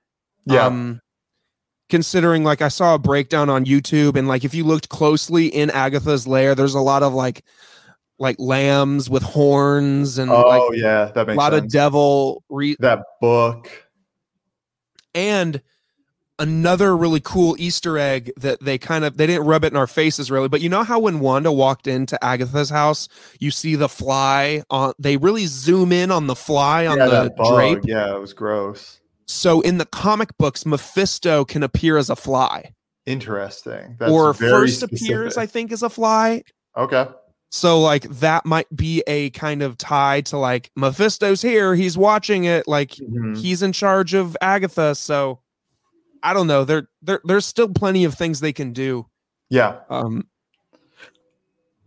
[0.47, 1.01] yeah, Um,
[1.89, 5.71] considering like I saw a breakdown on YouTube, and like if you looked closely in
[5.71, 7.45] Agatha's lair, there's a lot of like
[8.19, 12.77] like lambs with horns and oh like yeah, that makes a lot of devil re-
[12.79, 13.69] that book.
[15.15, 15.61] and
[16.43, 19.87] another really cool easter egg that they kind of they didn't rub it in our
[19.87, 23.89] faces really but you know how when wanda walked into agatha's house you see the
[23.89, 28.19] fly on they really zoom in on the fly on yeah, the drape Yeah, it
[28.21, 29.01] was gross.
[29.27, 32.75] so in the comic books mephisto can appear as a fly
[33.07, 33.97] Interesting.
[33.99, 36.43] That's or first appears i think as a fly
[36.77, 37.07] Okay.
[37.51, 42.45] so like that might be a kind of tie to like mephisto's here he's watching
[42.45, 43.37] it like Mhm.
[43.39, 45.39] he's in charge of Agatha, so
[46.23, 46.65] I don't know.
[46.65, 49.07] There, there, there's still plenty of things they can do.
[49.49, 50.27] Yeah, Um,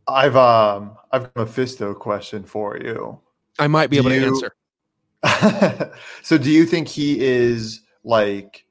[0.08, 3.20] I've um I've got a Mephisto question for you.
[3.58, 5.92] I might be able Do to answer.
[6.24, 8.66] so do you think he is like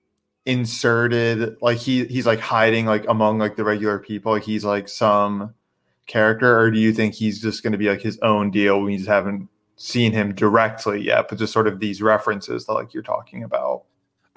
[0.46, 4.88] inserted like he he's like hiding like among like the regular people like he's like
[4.88, 5.54] some
[6.06, 8.96] character or do you think he's just going to be like his own deal we
[8.96, 13.02] just haven't seen him directly yet but just sort of these references that like you're
[13.02, 13.84] talking about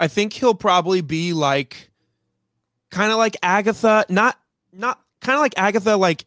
[0.00, 1.90] I think he'll probably be like
[2.90, 4.38] kind of like Agatha, not
[4.72, 6.24] not kind of like Agatha, like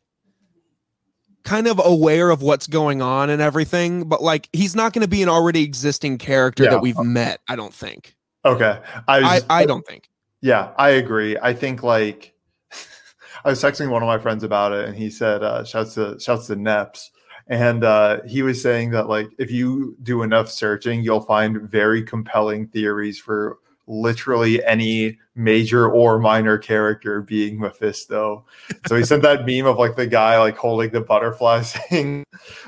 [1.43, 5.07] kind of aware of what's going on and everything, but like he's not going to
[5.07, 6.71] be an already existing character Yeah.
[6.71, 7.39] that we've met.
[7.47, 8.15] I don't think.
[8.45, 8.79] Okay.
[9.07, 10.09] I, I I don't think.
[10.41, 11.37] Yeah, I agree.
[11.41, 12.33] I think like
[13.45, 16.19] I was texting one of my friends about it, and he said, uh, "Shouts to
[16.19, 17.09] shouts to Neps,"
[17.51, 22.01] and uh, he was saying that like if you do enough searching, you'll find very
[22.01, 28.45] compelling theories for literally any major or minor character being Mephisto.
[28.87, 32.25] So he sent that meme of like the guy like holding the butterfly thing,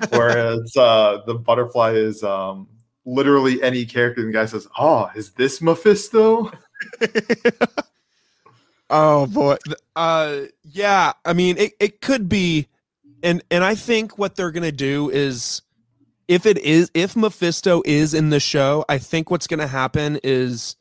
[0.10, 2.68] whereas uh, the butterfly is um,
[3.06, 4.20] literally any character.
[4.20, 6.52] And the guy says, "Oh, is this Mephisto?"
[8.90, 9.58] Oh boy.
[9.96, 12.68] Uh yeah, I mean it, it could be
[13.24, 15.62] and and I think what they're going to do is
[16.28, 20.20] if it is if Mephisto is in the show, I think what's going to happen
[20.24, 20.76] is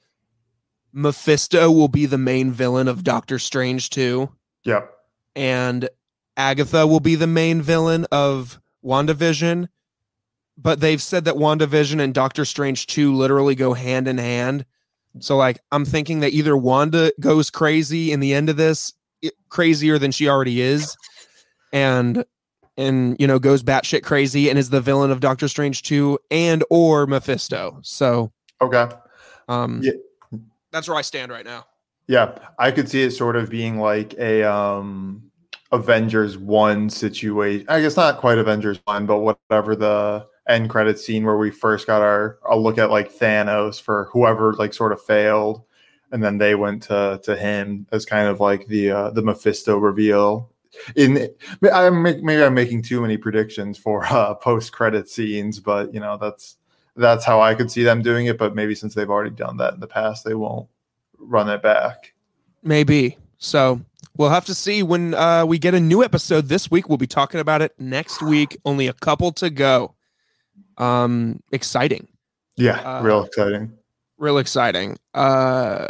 [0.92, 4.28] Mephisto will be the main villain of Doctor Strange 2
[4.64, 4.92] Yep.
[5.34, 5.88] and
[6.36, 9.68] Agatha will be the main villain of WandaVision.
[10.58, 14.66] But they've said that WandaVision and Doctor Strange 2 literally go hand in hand.
[15.20, 18.92] So like I'm thinking that either Wanda goes crazy in the end of this,
[19.48, 20.96] crazier than she already is,
[21.72, 22.24] and
[22.76, 26.64] and you know goes batshit crazy and is the villain of Doctor Strange 2 and
[26.70, 27.78] or Mephisto.
[27.82, 28.88] So Okay.
[29.48, 29.92] um Yeah.
[30.70, 31.66] that's where I stand right now.
[32.08, 35.22] Yeah, I could see it sort of being like a um
[35.70, 37.66] Avengers 1 situation.
[37.68, 41.86] I guess not quite Avengers 1, but whatever the end credit scene where we first
[41.86, 45.62] got our a look at like Thanos for whoever like sort of failed
[46.10, 49.76] and then they went to to him as kind of like the uh the Mephisto
[49.78, 50.50] reveal.
[50.96, 51.28] In
[51.72, 56.00] I'm make, maybe I'm making too many predictions for uh post credit scenes, but you
[56.00, 56.56] know, that's
[56.96, 59.74] that's how I could see them doing it, but maybe since they've already done that
[59.74, 60.68] in the past, they won't
[61.18, 62.12] run it back.
[62.62, 63.16] Maybe.
[63.38, 63.80] So
[64.16, 66.88] we'll have to see when uh, we get a new episode this week.
[66.88, 68.56] We'll be talking about it next week.
[68.64, 69.94] Only a couple to go.
[70.78, 72.08] Um, exciting.
[72.56, 73.72] Yeah, Uh, real exciting.
[74.18, 74.98] Real exciting.
[75.14, 75.86] Uh,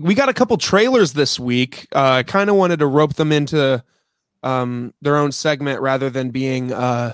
[0.00, 1.86] we got a couple trailers this week.
[1.94, 3.84] Uh, I kind of wanted to rope them into
[4.42, 7.12] um, their own segment rather than being uh,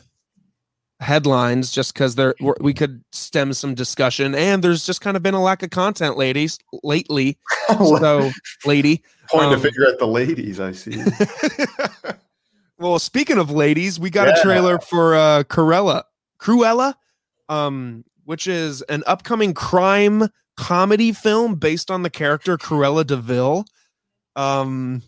[1.01, 4.35] headlines, just because they're we're- could stem some discussion.
[4.35, 7.39] And there's just kind of been a lack of content, ladies, lately.
[7.69, 8.31] So,
[8.65, 10.61] lady, Point um, to figure out the ladies.
[10.61, 11.03] I see.
[12.79, 14.39] well, speaking of ladies, we got Yeah.
[14.39, 16.05] a trailer for uh Cruella.
[16.41, 16.95] Cruella,
[17.49, 23.65] um, which is an upcoming crime comedy film based on the character Cruella de Vil.
[24.37, 25.03] Um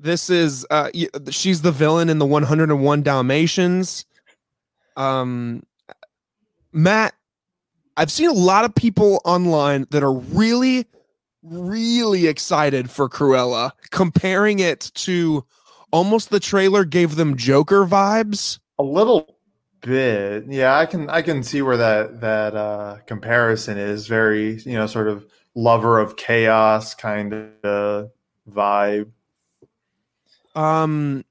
[0.00, 0.90] this is uh
[1.30, 4.06] she's the villain in the 101 Dalmatians.
[4.96, 5.62] Um
[6.72, 7.14] Matt,
[7.96, 10.86] I've seen a lot of people online that are really
[11.42, 15.44] really excited for Cruella, comparing it to
[15.90, 18.58] almost the trailer gave them Joker vibes.
[18.78, 19.36] a little
[19.82, 20.44] bit.
[20.48, 24.86] Yeah, I can I can see where that that uh comparison is very, you know,
[24.86, 27.34] sort of lover of chaos kind
[27.64, 28.10] of
[28.48, 29.10] vibe.
[30.54, 31.24] Um,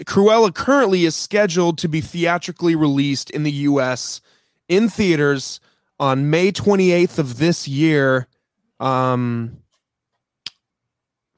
[0.00, 4.20] Cruella currently is scheduled to be theatrically released in the U.S.
[4.68, 5.60] in theaters
[5.98, 8.28] on May 28th of this year.
[8.80, 9.58] Um,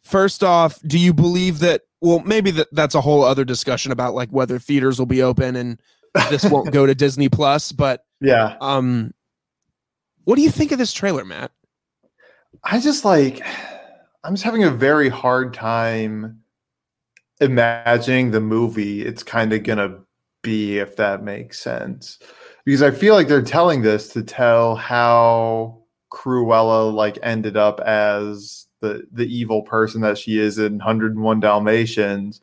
[0.02, 1.82] first off, do you believe that?
[2.00, 5.56] Well, maybe that that's a whole other discussion about like whether theaters will be open
[5.56, 5.80] and
[6.30, 7.72] this won't go to Disney Plus.
[7.72, 8.56] But Yeah.
[8.60, 9.14] um,
[10.24, 11.52] what do you think of this trailer, Matt?
[12.62, 13.40] I just like
[14.24, 16.42] I'm just having a very hard time
[17.40, 19.98] imagining the movie it's kind of gonna
[20.42, 22.18] be if that makes sense.
[22.64, 28.66] Because I feel like they're telling this to tell how Cruella like ended up as
[28.80, 32.40] the the evil person that she is in 101 Dalmatians.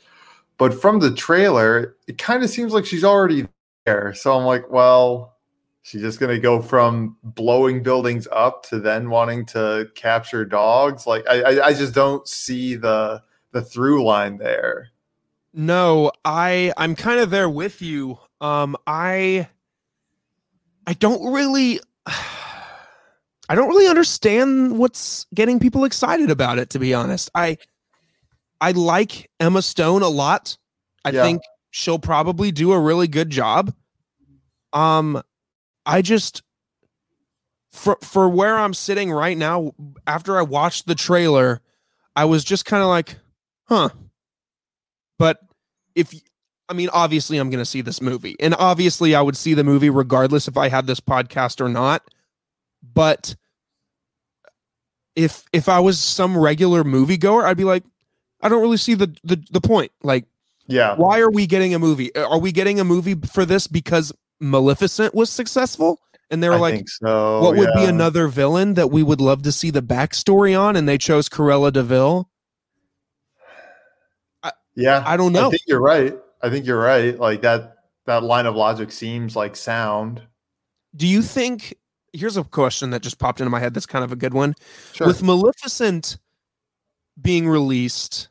[0.58, 3.48] But from the trailer it kind of seems like she's already
[3.86, 4.14] there.
[4.14, 5.34] So I'm like well
[5.86, 11.06] She's just gonna go from blowing buildings up to then wanting to capture dogs.
[11.06, 13.22] Like I, I, I just don't see the
[13.54, 14.90] the through line there.
[15.54, 18.20] No, I I'm kind of there with you.
[18.42, 19.48] Um I
[20.86, 21.80] I don't really
[23.50, 27.30] I don't really understand what's getting people excited about it to be honest.
[27.36, 27.58] I
[28.60, 30.58] I like Emma Stone a lot.
[31.06, 31.24] I Yeah.
[31.24, 33.74] think she'll probably do a really good job.
[34.74, 35.22] Um
[35.86, 36.42] I just
[37.72, 39.74] for for where I'm sitting right now
[40.08, 41.62] after I watched the trailer,
[42.16, 43.18] I was just kind of like,
[43.68, 43.90] "Huh."
[45.20, 45.40] But
[45.96, 46.14] if
[46.70, 49.64] I mean, obviously, I'm going to see this movie, and obviously, I would see the
[49.64, 52.04] movie regardless if I had this podcast or not.
[52.82, 53.36] But
[55.16, 57.84] if if I was some regular moviegoer, I'd be like,
[58.42, 59.92] I don't really see the the, the point.
[60.02, 60.26] Like,
[60.68, 60.96] Yeah.
[60.96, 62.16] why are we getting a movie?
[62.16, 66.00] Are we getting a movie for this because Maleficent was successful?
[66.32, 67.42] And they were I like, so.
[67.42, 70.76] what would be another villain that we would love to see the backstory on?
[70.76, 72.28] And they chose Cruella de Vil.
[74.76, 75.04] Yeah.
[75.06, 75.48] I don't know.
[75.48, 76.18] I think you're right.
[76.42, 77.18] I think you're right.
[77.18, 80.22] Like that that line of logic seems like sound.
[80.96, 81.76] Do you think?
[82.12, 83.74] Here's a question that just popped into my head.
[83.74, 84.54] That's kind of a good one.
[84.94, 85.08] Sure.
[85.08, 86.18] With Maleficent
[87.20, 88.28] being released,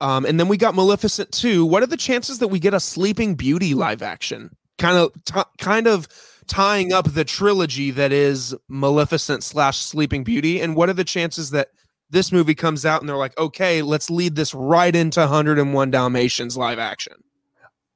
[0.00, 2.80] um, and then we got Maleficent 2, what are the chances that we get a
[2.80, 4.56] Sleeping Beauty live action?
[4.78, 6.08] Kind of, t- kind of
[6.46, 10.60] tying up the trilogy that is Maleficent slash Sleeping Beauty.
[10.60, 11.68] And what are the chances that
[12.10, 16.56] this movie comes out and they're like, okay, let's lead this right into 101 Dalmatians
[16.56, 17.14] live action?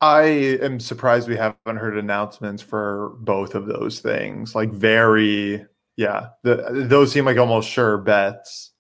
[0.01, 0.23] I
[0.61, 4.55] am surprised we haven't heard announcements for both of those things.
[4.55, 5.65] Like very,
[5.97, 8.73] yeah, the, those seem like almost sure bets.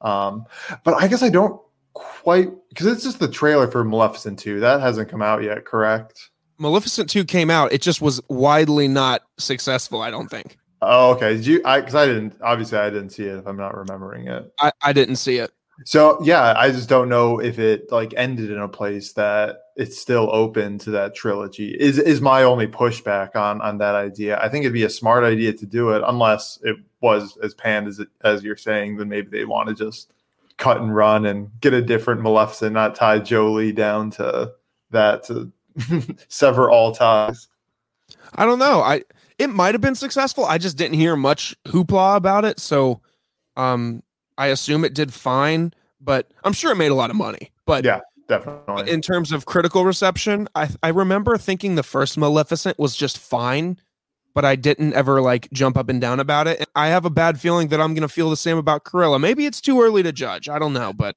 [0.00, 0.46] Um,
[0.84, 1.60] but I guess I don't
[1.92, 6.30] quite because it's just the trailer for Maleficent 2 that hasn't come out yet, correct?
[6.58, 7.72] Maleficent 2 came out.
[7.72, 10.56] It just was widely not successful, I don't think.
[10.82, 11.36] Oh, okay.
[11.36, 11.60] Did you?
[11.64, 12.34] I because I didn't.
[12.42, 13.36] Obviously, I didn't see it.
[13.38, 14.52] If I'm not remembering it.
[14.60, 15.52] I, I didn't see it.
[15.84, 19.98] So yeah, I just don't know if it like ended in a place that it's
[19.98, 21.70] still open to that trilogy.
[21.70, 24.38] Is is my only pushback on on that idea.
[24.40, 27.88] I think it'd be a smart idea to do it, unless it was as panned
[27.88, 28.96] as it, as you're saying.
[28.96, 30.12] Then maybe they want to just
[30.58, 34.52] cut and run and get a different Maleficent, not tie Jolie down to
[34.90, 35.50] that to
[36.28, 37.48] sever all ties.
[38.34, 38.82] I don't know.
[38.82, 39.02] I
[39.40, 40.44] it might have been successful.
[40.44, 42.60] I just didn't hear much hoopla about it.
[42.60, 43.00] So
[43.56, 44.02] um
[44.38, 47.50] I assume it did fine, but I'm sure it made a lot of money.
[47.66, 48.90] But Yeah, definitely.
[48.90, 53.78] in terms of critical reception, I I remember thinking the first Maleficent was just fine,
[54.34, 56.58] but I didn't ever like jump up and down about it.
[56.60, 59.20] And I have a bad feeling that I'm gonna feel the same about Cruella.
[59.20, 60.48] Maybe it's too early to judge.
[60.48, 61.16] I don't know, but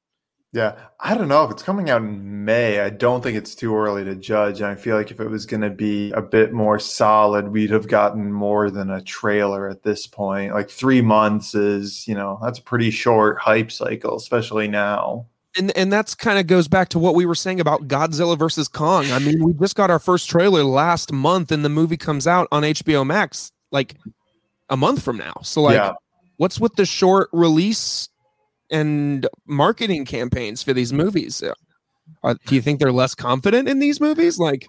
[0.54, 2.80] Yeah, I don't know if it's coming out in May.
[2.80, 4.62] I don't think it's too early to judge.
[4.62, 7.88] I feel like if it was going to be a bit more solid, we'd have
[7.88, 10.54] gotten more than a trailer at this point.
[10.54, 15.26] Like three months is, you know, that's a pretty short hype cycle, especially now.
[15.58, 18.68] and and that's kind of goes back to what we were saying about Godzilla versus
[18.68, 19.12] Kong.
[19.12, 22.48] I mean, we just got our first trailer last month, and the movie comes out
[22.52, 23.96] on HBO Max like
[24.70, 25.34] a month from now.
[25.44, 25.94] So, like, yeah,
[26.38, 28.10] what's with the short release
[28.74, 31.42] and marketing campaigns for these movies?
[31.42, 31.54] Uh,
[32.24, 34.38] Are, do you think they're less confident in these movies?
[34.40, 34.68] Like,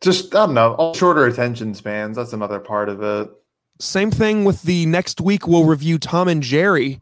[0.00, 0.74] just I don't know.
[0.74, 2.16] All shorter attention spans.
[2.16, 3.28] That's another part of it.
[3.80, 5.48] same thing with the next week.
[5.48, 7.00] We'll review Tom and Jerry.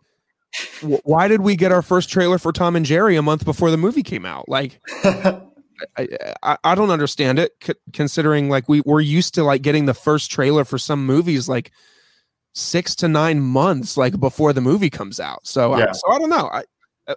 [0.81, 3.77] Why did we get our first trailer for Tom and Jerry a month before the
[3.77, 4.49] movie came out?
[4.49, 6.09] Like, I,
[6.43, 9.93] I I don't understand it c- considering like we we're used to like getting the
[9.93, 11.73] first trailer for some movies like
[12.57, 15.47] six to nine months like before the movie comes out.
[15.47, 16.49] So I, so I don't know.
[16.51, 16.65] I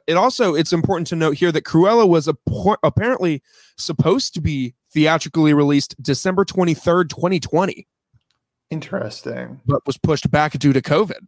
[0.05, 2.35] it also it's important to note here that Cruella was a,
[2.83, 3.41] apparently
[3.77, 7.87] supposed to be theatrically released December twenty third, twenty twenty,
[8.69, 9.61] Interesting.
[9.65, 11.25] but was pushed back due to COVID.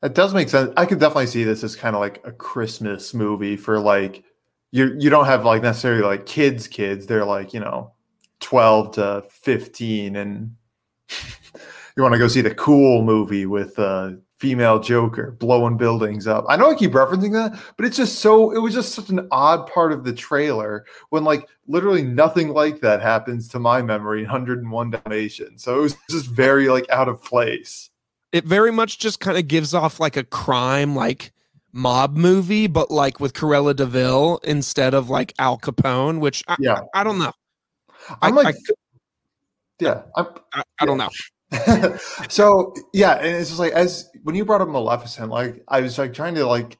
[0.00, 0.72] That does make sense.
[0.76, 4.24] I could definitely see this as kind of like a Christmas movie for like
[4.72, 7.06] you you don't have like necessarily like kids kids.
[7.06, 7.92] They're like, you know,
[8.40, 10.56] 12 to 15 and
[11.96, 16.44] you want to go see the cool movie with uh female Joker blowing buildings up.
[16.48, 19.28] I know I keep referencing that, but it's just so it was just such an
[19.30, 24.18] odd part of the trailer when like literally nothing like that happens to my memory
[24.18, 25.62] in 101 Dalmatians.
[25.62, 27.90] So it was just very like out of place.
[28.32, 31.32] It very much just kind of gives off like a crime like
[31.72, 36.56] mob movie, but like with Cruella de Vil instead of like Al Capone, which I,
[36.58, 36.80] Yeah.
[36.94, 37.32] I, I don't know.
[38.20, 38.74] I'm I, like I,
[39.78, 40.26] yeah, I,
[40.80, 41.10] I don't know.
[42.28, 45.98] so yeah, and it's just like as when you brought up Maleficent, like I was
[45.98, 46.78] like trying to like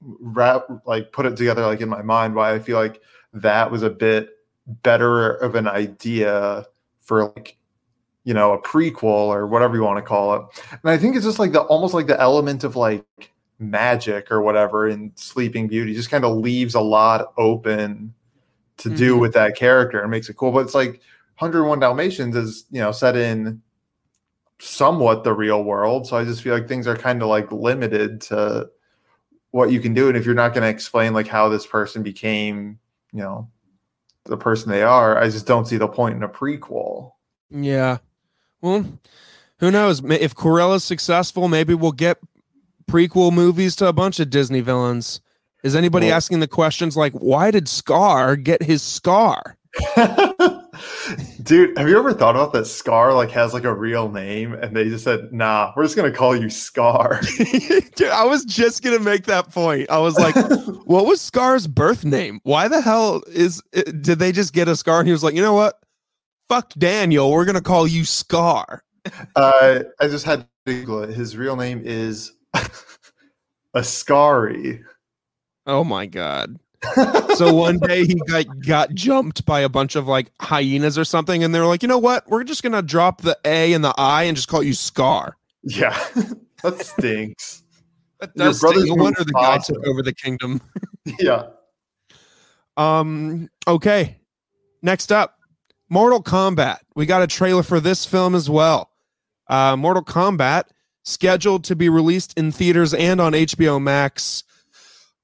[0.00, 3.00] wrap like put it together like in my mind why I feel like
[3.32, 4.30] that was a bit
[4.82, 6.66] better of an idea
[7.00, 7.56] for like
[8.24, 10.42] you know a prequel or whatever you want to call it.
[10.72, 13.04] And I think it's just like the almost like the element of like
[13.58, 18.14] magic or whatever in Sleeping Beauty just kind of leaves a lot open
[18.78, 19.20] to do Mhm.
[19.20, 20.52] with that character and makes it cool.
[20.52, 21.00] But it's like
[21.38, 23.60] 101 Dalmatians is, you know, set in
[24.60, 26.06] somewhat the real world.
[26.06, 28.70] So I just feel like things are kind of like limited to
[29.50, 30.08] what you can do.
[30.08, 32.78] And if you're not going to explain like how this person became,
[33.12, 33.48] you know,
[34.24, 37.12] the person they are, I just don't see the point in a prequel.
[37.50, 37.98] Yeah.
[38.62, 38.86] Well,
[39.58, 40.02] who knows?
[40.04, 42.18] If Cruella's successful, maybe we'll get
[42.90, 45.20] prequel movies to a bunch of Disney villains.
[45.62, 49.56] Is anybody Well- asking the questions like, why did Scar get his scar?
[51.42, 54.74] Dude, have you ever thought about that Scar like has like a real name and
[54.74, 57.20] they just said, nah, we're just gonna call you Scar.
[57.96, 59.90] Dude, I was just gonna make that point.
[59.90, 60.34] I was like,
[60.84, 62.40] what was Scar's birth name?
[62.42, 65.00] Why the hell is did they just get a Scar?
[65.00, 65.78] And he was like, you know what?
[66.48, 67.30] Fuck Daniel.
[67.30, 68.82] We're gonna call you Scar.
[69.36, 71.14] uh, I just had to Google it.
[71.14, 72.32] His real name is
[73.76, 74.82] Ascari.
[75.66, 76.58] Oh my god.
[77.34, 81.44] So one day he got got jumped by a bunch of like hyenas or something,
[81.44, 82.28] and they're like, you know what?
[82.28, 85.36] We're just gonna drop the A and the I and just call you Scar.
[85.62, 85.98] Yeah,
[86.62, 87.62] that stinks.
[88.20, 88.88] That does stink.
[88.88, 90.60] No wonder the guy took over the kingdom.
[91.18, 91.46] yeah.
[92.76, 93.50] Um.
[93.66, 94.16] Okay.
[94.82, 95.38] Next up,
[95.88, 96.78] Mortal Kombat.
[96.94, 98.90] We got a trailer for this film as well.
[99.48, 100.64] Uh, Mortal Kombat
[101.04, 104.44] scheduled to be released in theaters and on HBO Max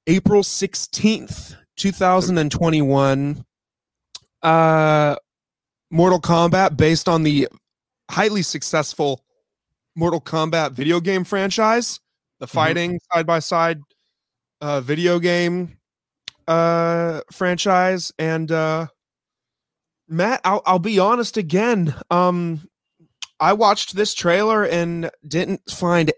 [0.07, 3.45] April 16th, 2021.
[4.41, 5.15] Uh,
[5.91, 7.47] Mortal Kombat, based on the
[8.09, 9.23] highly successful
[9.95, 11.99] Mortal Kombat video game franchise,
[12.39, 12.57] the mm-hmm.
[12.57, 13.81] fighting side by side
[14.61, 15.77] video game
[16.47, 18.11] uh, franchise.
[18.17, 18.87] And uh,
[20.07, 21.95] Matt, I'll, I'll be honest again.
[22.09, 22.67] Um,
[23.39, 26.11] I watched this trailer and didn't find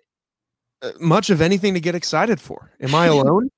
[0.82, 2.72] uh, much of anything to get excited for.
[2.82, 3.50] Am I alone?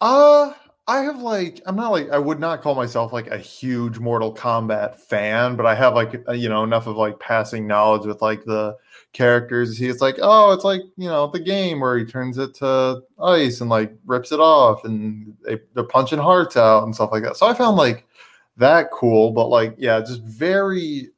[0.00, 0.52] Uh
[0.88, 4.32] I have like I'm not like I would not call myself like a huge Mortal
[4.34, 8.22] Kombat fan, but I have like uh, you know enough of like passing knowledge with
[8.22, 8.76] like the
[9.12, 9.76] characters.
[9.76, 13.60] He's like, oh, it's like you know the game where he turns it to ice
[13.60, 17.36] and like rips it off, and they, they're punching hearts out and stuff like that.
[17.36, 18.06] So I found like
[18.58, 21.10] that cool, but like yeah, just very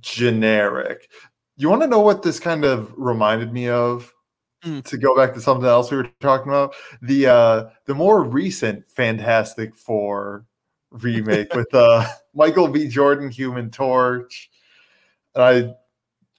[0.00, 1.10] generic.
[1.56, 4.12] You want to know what this kind of reminded me of?
[4.64, 4.82] Mm.
[4.84, 8.88] to go back to something else we were talking about, the uh the more recent
[8.88, 10.44] Fantastic Four
[10.90, 12.88] remake with uh Michael B.
[12.88, 14.50] Jordan, Human Torch.
[15.34, 15.74] And I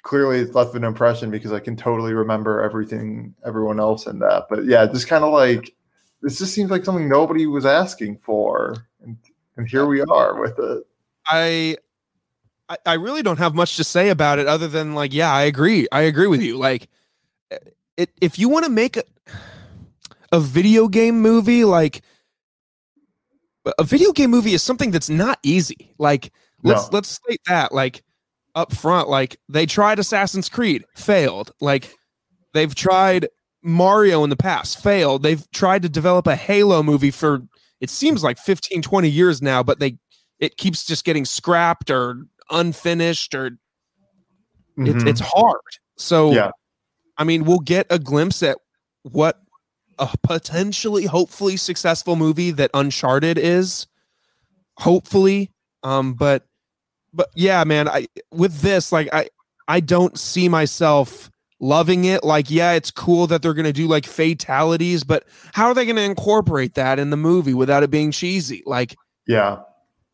[0.02, 4.48] clearly left an impression because I can totally remember everything everyone else in that.
[4.50, 5.74] But yeah, just kind of like
[6.22, 8.76] this just seems like something nobody was asking for.
[9.02, 9.18] And,
[9.56, 10.84] and here we are with it.
[11.26, 11.78] I
[12.86, 15.88] I really don't have much to say about it other than like, yeah, I agree.
[15.92, 16.58] I agree with you.
[16.58, 16.90] Like
[18.00, 19.04] it, if you want to make a,
[20.32, 22.02] a video game movie, like
[23.78, 25.94] a video game movie is something that's not easy.
[25.98, 26.32] Like
[26.64, 26.96] let's no.
[26.96, 28.04] let's state that like
[28.56, 29.10] up front.
[29.10, 31.52] Like they tried Assassin's Creed, failed.
[31.60, 31.94] Like
[32.54, 33.28] they've tried
[33.62, 35.22] Mario in the past, failed.
[35.22, 37.44] They've tried to develop a Halo movie for
[37.82, 39.98] it seems like 15, 20 years now, but they
[40.40, 44.88] it keeps just getting scrapped or unfinished or mm-hmm.
[44.88, 45.60] it's it's hard.
[45.98, 46.52] So yeah.
[47.20, 48.58] I mean, we'll get a glimpse at
[49.04, 49.40] what
[50.00, 53.86] a potentially, hopefully successful movie that Uncharted is.
[54.78, 55.52] Hopefully.
[55.84, 56.46] Um, but
[57.14, 59.28] but yeah, man, I with this, like I
[59.68, 62.24] I don't see myself loving it.
[62.24, 66.02] Like, yeah, it's cool that they're gonna do like fatalities, but how are they gonna
[66.02, 68.64] incorporate that in the movie without it being cheesy?
[68.66, 68.96] Like,
[69.28, 69.60] yeah.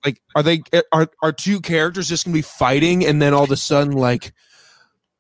[0.04, 3.52] Like, are they are are two characters just gonna be fighting and then all of
[3.52, 4.34] a sudden like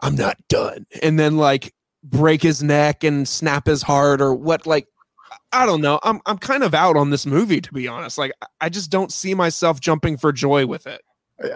[0.01, 0.85] I'm not done.
[1.01, 1.73] And then like
[2.09, 4.87] break his neck and snap his heart or what like
[5.51, 5.99] I don't know.
[6.03, 8.17] I'm I'm kind of out on this movie to be honest.
[8.17, 11.01] Like I just don't see myself jumping for joy with it.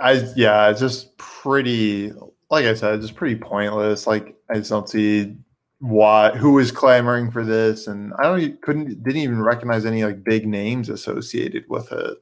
[0.02, 2.12] I yeah, it's just pretty
[2.50, 4.08] like I said, just pretty pointless.
[4.08, 5.36] Like I just don't see
[5.80, 10.24] why who is clamoring for this and I don't couldn't didn't even recognize any like
[10.24, 12.18] big names associated with it.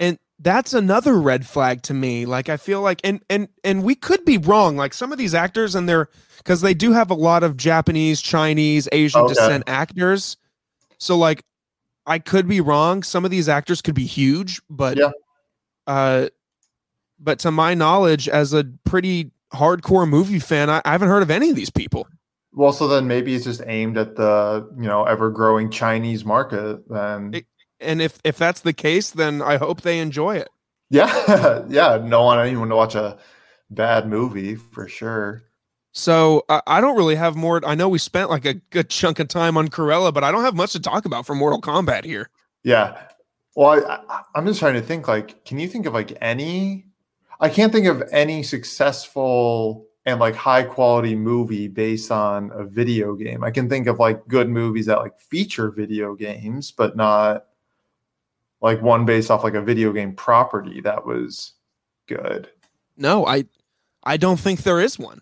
[0.00, 2.26] And that's another red flag to me.
[2.26, 4.76] Like I feel like and and and we could be wrong.
[4.76, 8.20] Like some of these actors and they're because they do have a lot of Japanese,
[8.20, 9.34] Chinese, Asian okay.
[9.34, 10.38] descent actors.
[10.98, 11.44] So like
[12.06, 13.02] I could be wrong.
[13.02, 15.10] Some of these actors could be huge, but yeah.
[15.86, 16.28] uh
[17.20, 21.30] but to my knowledge, as a pretty hardcore movie fan, I, I haven't heard of
[21.30, 22.08] any of these people.
[22.52, 26.88] Well, so then maybe it's just aimed at the you know ever growing Chinese market.
[26.88, 27.46] Then, it,
[27.80, 30.48] and if if that's the case, then I hope they enjoy it.
[30.90, 32.00] Yeah, yeah.
[32.02, 33.18] No want anyone to watch a
[33.70, 35.44] bad movie for sure.
[35.92, 37.60] So uh, I don't really have more.
[37.66, 40.44] I know we spent like a good chunk of time on Cruella, but I don't
[40.44, 42.30] have much to talk about for Mortal Kombat here.
[42.62, 43.00] Yeah.
[43.56, 45.08] Well, I, I'm just trying to think.
[45.08, 46.86] Like, can you think of like any?
[47.40, 53.14] I can't think of any successful and like high quality movie based on a video
[53.14, 53.42] game.
[53.42, 57.46] I can think of like good movies that like feature video games, but not
[58.60, 61.52] like one based off like a video game property that was
[62.06, 62.48] good.
[62.96, 63.44] No, I
[64.04, 65.20] I don't think there is one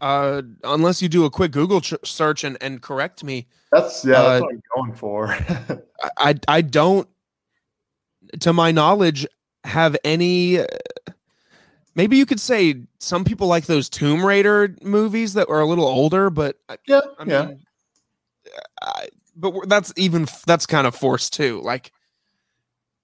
[0.00, 3.46] uh, unless you do a quick Google ch- search and, and correct me.
[3.72, 5.36] That's yeah, uh, that's what I'm going for.
[6.18, 7.08] I I don't,
[8.40, 9.26] to my knowledge,
[9.64, 10.58] have any.
[10.58, 10.66] Uh,
[11.94, 15.86] maybe you could say some people like those Tomb Raider movies that were a little
[15.86, 17.46] older, but I- Yeah, I yeah.
[17.46, 17.60] mean,
[18.82, 21.60] I, but that's even that's kind of forced too.
[21.62, 21.92] Like,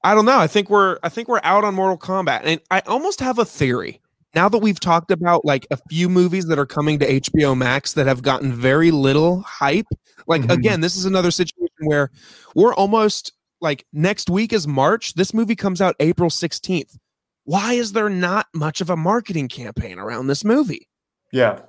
[0.03, 0.39] I don't know.
[0.39, 3.45] I think we're I think we're out on Mortal Kombat, and I almost have a
[3.45, 4.01] theory.
[4.35, 7.93] Now that we've talked about like a few movies that are coming to HBO Max
[7.95, 9.89] that have gotten very little hype,
[10.27, 10.53] like Mhm.
[10.53, 12.11] again, this is another situation where
[12.55, 15.15] we're almost like next week is March.
[15.15, 16.97] This movie comes out April 16th.
[17.45, 20.89] Why is there not much of a marketing campaign around this movie?
[21.33, 21.61] Yeah.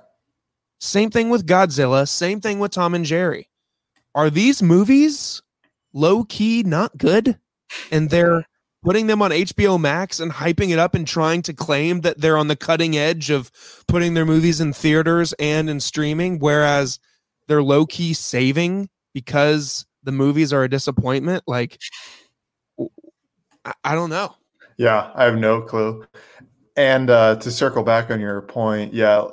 [0.80, 3.48] Same thing with Godzilla, same thing with Tom and Jerry.
[4.14, 5.42] Are these movies
[5.92, 7.38] low key not good?
[7.90, 8.46] And they're
[8.82, 12.36] putting them on HBO Max and hyping it up and trying to claim that they're
[12.36, 13.50] on the cutting edge of
[13.86, 16.98] putting their movies in theaters and in streaming, whereas
[17.46, 21.44] they're low key saving because the movies are a disappointment.
[21.46, 21.78] Like,
[23.84, 24.34] I, don't know.
[24.76, 26.04] Yeah, I have no clue.
[26.76, 29.26] And uh, to circle back on your point, yeah,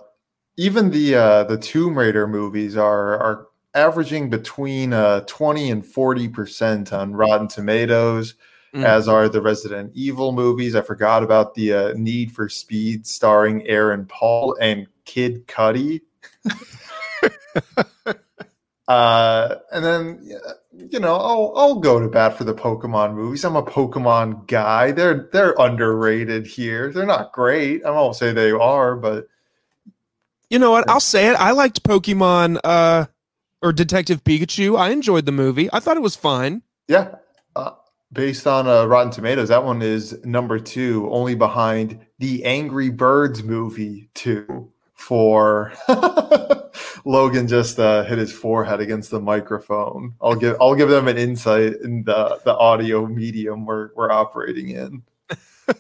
[0.58, 6.28] even the uh, the Tomb Raider movies are are averaging between uh, twenty and forty
[6.28, 8.36] percent on Rotten Tomatoes,
[8.74, 8.86] Mm.
[8.86, 10.76] as are the Resident Evil movies.
[10.76, 16.02] I forgot about the uh, Need for Speed starring Aaron Paul and Kid Cudi.
[18.88, 20.32] uh, and then
[20.72, 23.44] you know, I'll I'll go to bat for the Pokemon movies.
[23.44, 24.92] I'm a Pokemon guy.
[24.92, 26.92] They're they're underrated here.
[26.92, 27.84] They're not great.
[27.86, 29.28] I won't say they are, but
[30.50, 30.88] You know what?
[30.90, 31.34] I'll say it.
[31.36, 33.06] I liked Pokemon uh
[33.62, 34.78] or Detective Pikachu.
[34.78, 35.70] I enjoyed the movie.
[35.74, 36.62] I thought it was fine.
[36.88, 37.16] yeah.
[37.56, 37.72] Uh,
[38.14, 43.44] based on uh, Rotten Tomatoes, that one is number two, only behind the Angry Birds
[43.44, 44.72] movie two.
[44.94, 45.72] For
[47.06, 50.14] Logan just uh, hit his forehead against the microphone.
[50.22, 54.70] I'll give I'll give them an insight in the the audio medium we're we're operating
[54.72, 55.04] in.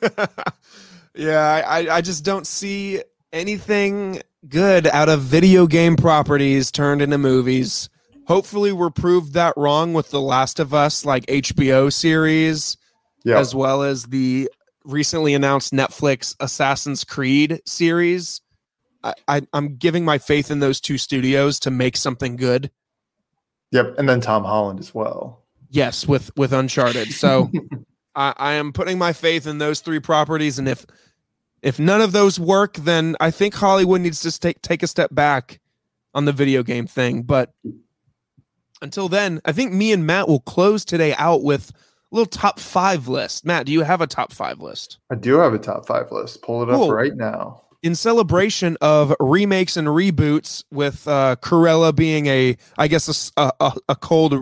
[1.15, 3.01] yeah, I, I- I just don't see
[3.33, 7.89] anything good out of video game properties turned into movies.
[8.27, 12.77] Hopefully, we're proved that wrong with the Last of Us like HBO series,
[13.25, 14.49] Yeah, as well as the
[14.85, 18.41] recently announced Netflix Assassin's Creed series.
[19.03, 22.69] I, I, I'm giving my faith in those two studios to make something good.
[23.71, 25.43] yep, and then Tom Holland as well.
[25.71, 27.11] Yes, with with Uncharted.
[27.13, 27.49] So
[28.15, 30.85] I, I am putting my faith in those three properties, and if
[31.61, 35.13] if none of those work, then I think Hollywood needs to take take a step
[35.13, 35.59] back
[36.13, 37.21] on the video game thing.
[37.23, 37.53] But
[38.81, 42.59] until then, I think me and Matt will close today out with a little top
[42.59, 43.45] five list.
[43.45, 44.99] Matt, do you have a top five list?
[45.11, 46.41] I do have a top five list.
[46.41, 46.91] Pull it up Cool.
[46.93, 47.61] right now.
[47.83, 53.51] in celebration of remakes and reboots, with uh, Cruella being a, I guess, a
[53.89, 54.33] a cold,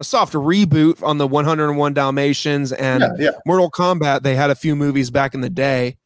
[0.00, 3.30] a soft reboot on the 101 Dalmatians and yeah, yeah.
[3.44, 4.22] Mortal Kombat.
[4.22, 5.96] They had a few movies back in the day.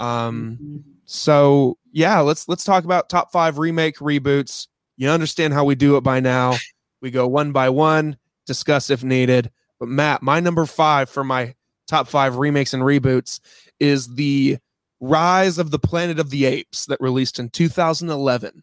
[0.00, 4.66] Um, so yeah, let's let's talk about top five remake reboots.
[4.96, 6.56] You understand how we do it by now.
[7.00, 9.50] We go one by one, discuss if needed.
[9.78, 11.54] But Matt, my number five for my
[11.86, 13.40] top five remakes and reboots
[13.78, 14.58] is the
[15.00, 18.62] Rise of the Planet of the Apes that released in 2011.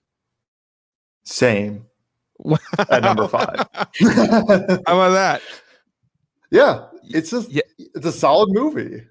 [1.24, 1.86] Same
[2.90, 3.66] at number five.
[3.74, 3.88] How
[4.86, 5.42] about that?
[6.52, 7.64] yeah, it's just Yeah.
[7.78, 9.04] it's a solid movie.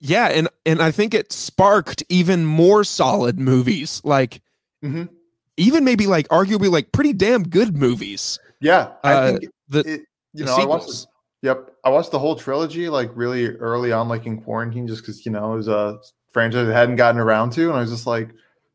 [0.00, 4.40] Yeah, and and I think it sparked even more solid movies, like
[4.82, 5.08] Mhm.
[5.56, 8.38] even maybe like arguably like pretty damn good movies.
[8.60, 10.00] Yeah, I Uh, think The, it.
[10.32, 10.84] You the know, I watched.
[10.84, 11.06] sequels.
[11.42, 15.24] Yep, I watched the whole trilogy like really early on, like in quarantine, just because
[15.26, 15.98] you know it was a
[16.30, 18.30] franchise I hadn't gotten around to, and I was just like,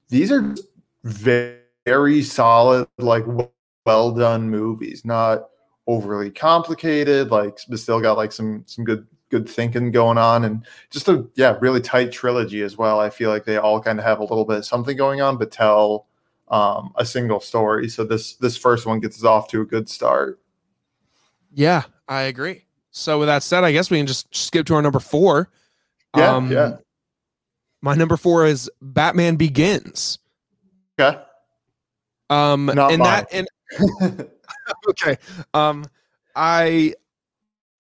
[0.10, 0.54] these are
[1.04, 3.24] very, very solid, like
[3.86, 5.50] well done movies, not
[5.88, 10.66] overly complicated, like but still got like some some good good thinking going on, and
[10.90, 13.00] just a yeah really tight trilogy as well.
[13.00, 15.38] I feel like they all kind of have a little bit of something going on,
[15.38, 16.08] but tell
[16.48, 17.90] um, a single story.
[17.90, 20.40] So this this first one gets us off to a good start.
[21.54, 22.66] Yeah, I agree.
[22.92, 25.50] So with that said, I guess we can just skip to our number four.
[26.16, 26.78] Yeah, Um, yeah.
[27.82, 30.18] My number four is Batman Begins.
[30.98, 31.20] Okay.
[32.30, 33.26] Um, Not and mine.
[33.32, 33.48] that
[34.02, 34.30] and
[34.90, 35.18] okay.
[35.54, 35.86] Um,
[36.36, 36.96] I,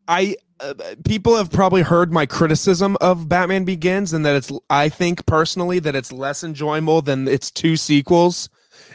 [0.07, 4.51] I, uh, people have probably heard my criticism of Batman Begins, and that it's.
[4.69, 8.49] I think personally that it's less enjoyable than its two sequels,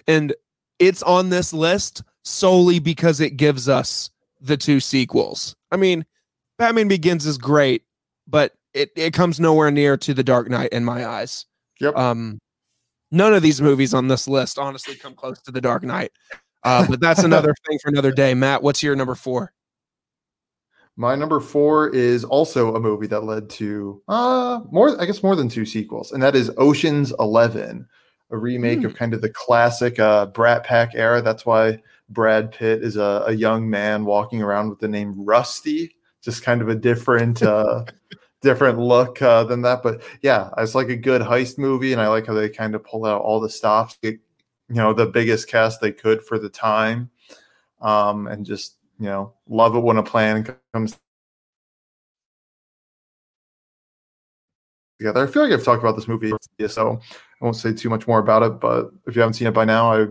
[0.07, 0.35] and
[0.79, 5.55] it's on this list solely because it gives us the two sequels.
[5.71, 6.05] I mean,
[6.59, 7.85] Batman Begins is great,
[8.27, 11.47] but it it comes nowhere near to The Dark Knight in my eyes.
[11.81, 11.97] Yep.
[11.97, 12.39] Um,
[13.11, 16.13] none of these movies on this list honestly come close to The Dark Knight.
[16.63, 18.35] Uh, but that's another thing for another day.
[18.35, 19.53] Matt, what's your number four?
[21.01, 25.35] My number four is also a movie that led to uh more, I guess, more
[25.35, 27.89] than two sequels, and that is Ocean's Eleven,
[28.31, 31.23] a remake of kind of the classic uh, Brat Pack era.
[31.23, 31.79] That's why
[32.11, 36.61] Brad Pitt is a, a young man walking around with the name Rusty, just kind
[36.61, 37.43] of a different.
[37.51, 37.85] Uh,
[38.43, 42.09] different look uh, than that but yeah it's like a good heist movie and i
[42.09, 44.19] like how they kind of pull out all the stops get,
[44.71, 47.11] you know the biggest cast they could for the time
[47.83, 50.97] um and just you know love it when a plan comes
[55.01, 55.27] together.
[55.27, 56.33] I feel like I've talked about this movie,
[56.69, 57.01] so
[57.41, 58.61] I won't say too much more about it.
[58.61, 60.07] But if you haven't seen it by now, I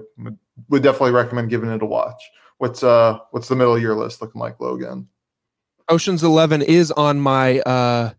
[0.67, 2.21] would definitely recommend giving it a watch.
[2.57, 5.07] What's uh what's the middle of your list looking like, Logan?
[5.87, 8.11] Ocean's Eleven is on my uh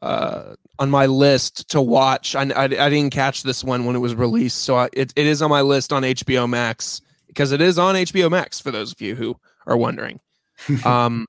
[0.00, 2.36] uh on my list to watch.
[2.36, 5.26] I, I, I didn't catch this one when it was released, so I, it it
[5.26, 8.92] is on my list on HBO Max because it is on HBO Max for those
[8.92, 9.36] of you who
[9.68, 10.18] are wondering.
[10.84, 11.26] um,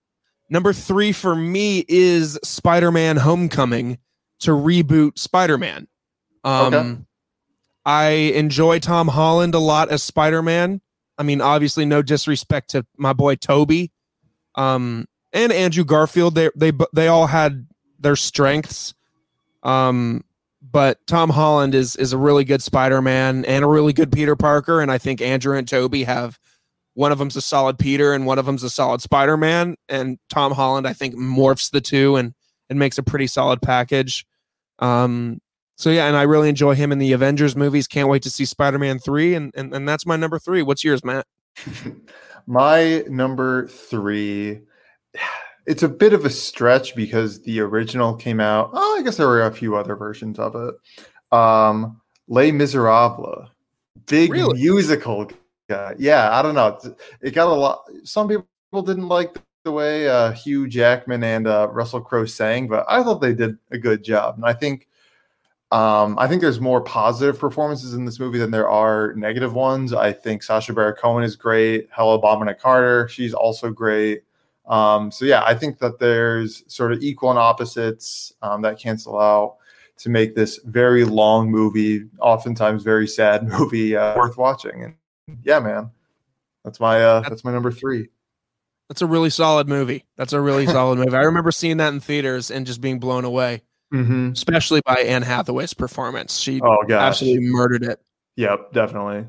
[0.50, 4.00] number three for me is Spider-Man: Homecoming
[4.40, 5.88] to reboot Spider-Man.
[6.44, 6.98] Um, Okay.
[7.86, 10.82] I enjoy Tom Holland a lot as Spider-Man.
[11.18, 13.92] I mean, obviously, no disrespect to my boy Tobey,
[14.56, 16.36] um, and Andrew Garfield.
[16.36, 17.68] They they they all had
[18.00, 18.94] their strengths,
[19.64, 20.24] um,
[20.62, 24.82] but Tom Holland is is a really good Spider-Man and a really good Peter Parker.
[24.82, 26.40] And I think Andrew and Tobey have
[27.00, 29.78] one of them's a solid Peter and one of them's a solid Spider-Man.
[29.88, 32.34] And Tom Holland, I think, morphs the two and
[32.70, 34.26] and makes a pretty solid package.
[34.80, 35.40] Um,
[35.78, 37.88] so yeah, and I really enjoy him in the Avengers movies.
[37.88, 40.62] Can't wait to see Spider-Man three, and and, and that's my number three.
[40.62, 41.26] What's yours, Matt?
[42.48, 44.62] My number three,
[45.68, 48.72] it's a bit of a stretch because the original came out.
[48.74, 50.76] Oh, I guess there were a few other versions of it.
[51.38, 53.48] Um, Les Miserables,
[54.08, 54.60] big Really?
[54.60, 55.30] musical
[55.70, 55.96] guy.
[55.98, 56.78] Yeah, I don't know.
[57.22, 57.84] It got a lot.
[58.04, 62.86] Some people didn't like the way uh, Hugh Jackman and uh, Russell Crowe sang, but
[62.90, 64.36] I thought they did a good job.
[64.36, 64.88] And I think
[65.72, 69.94] um, I think there's more positive performances in this movie than there are negative ones.
[69.94, 71.88] I think Sacha Baron Cohen is great.
[71.92, 74.24] Helena Bonham Carter, she's also great.
[74.66, 79.20] Um, so yeah, I think that there's sort of equal and opposites um, that cancel
[79.20, 79.58] out
[79.98, 84.84] to make this very long movie, oftentimes very sad movie, uh, worth watching.
[84.84, 84.96] And
[85.44, 85.92] yeah, man,
[86.64, 88.10] that's my uh, that's my number three.
[88.90, 90.06] That's a really solid movie.
[90.18, 91.16] That's a really solid movie.
[91.16, 93.62] I remember seeing that in theaters and just being blown away,
[93.94, 94.32] Mm-hmm.
[94.34, 96.38] especially by Anne Hathaway's performance.
[96.38, 98.00] She Oh gosh, absolutely murdered it.
[98.36, 99.28] yep, definitely.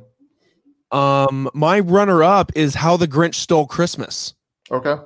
[0.93, 4.35] Um, my runner-up is How the Grinch Stole Christmas.
[4.71, 4.97] Okay,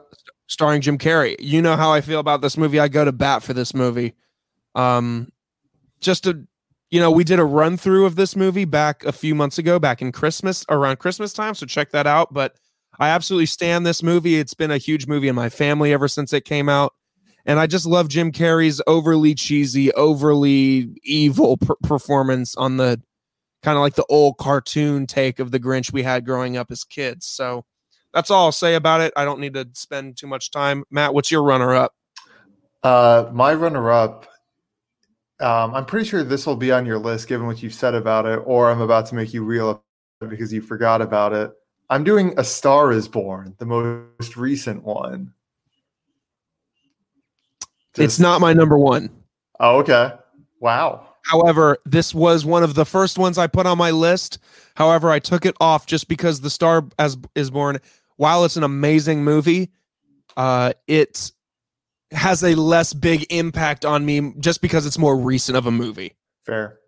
[0.46, 1.36] starring Jim Carrey.
[1.40, 2.78] You know how I feel about this movie.
[2.80, 4.14] I go to bat for this movie.
[4.74, 5.30] Um,
[6.00, 6.46] just to,
[6.94, 9.80] you know, we did a run through of this movie back a few months ago,
[9.80, 11.52] back in Christmas, around Christmas time.
[11.56, 12.32] So check that out.
[12.32, 12.54] But
[13.00, 14.38] I absolutely stand this movie.
[14.38, 16.94] It's been a huge movie in my family ever since it came out.
[17.46, 23.02] And I just love Jim Carrey's overly cheesy, overly evil per- performance on the
[23.64, 26.84] kind of like the old cartoon take of the Grinch we had growing up as
[26.84, 27.26] kids.
[27.26, 27.64] So
[28.12, 29.12] that's all I'll say about it.
[29.16, 30.84] I don't need to spend too much time.
[30.92, 31.92] Matt, what's your runner up?
[32.84, 34.28] Uh, my runner-up.
[35.40, 38.26] Um, I'm pretty sure this will be on your list, given what you've said about
[38.26, 39.82] it, or I'm about to make you real
[40.20, 41.52] because you forgot about it.
[41.90, 45.32] I'm doing A Star Is Born, the most recent one.
[47.96, 49.10] it's not my number one.
[49.60, 50.12] Oh, okay.
[50.60, 51.08] Wow.
[51.24, 54.38] However, this was one of the first ones I put on my list.
[54.76, 57.78] However, I took it off just because The Star as is Born,
[58.16, 59.70] while it's an amazing movie,
[60.36, 61.32] uh, it
[62.14, 66.14] has a less big impact on me just because it's more recent of a movie.
[66.44, 66.78] Fair.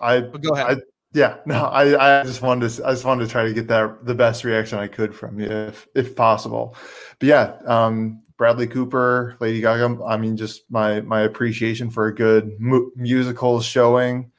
[0.00, 0.78] I But go ahead.
[0.78, 0.80] I,
[1.14, 4.04] yeah, no, I, I just wanted to I just wanted to try to get that
[4.04, 6.76] the best reaction I could from you if if possible.
[7.18, 12.14] But yeah, um Bradley Cooper, Lady Gaga, I mean just my my appreciation for a
[12.14, 14.30] good mu- musical showing.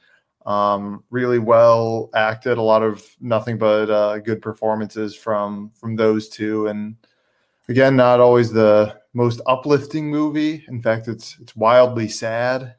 [0.46, 6.28] Um really well acted, a lot of nothing but uh good performances from from those
[6.28, 6.96] two and
[7.68, 10.64] again not always the most uplifting movie.
[10.68, 12.74] In fact, it's it's wildly sad.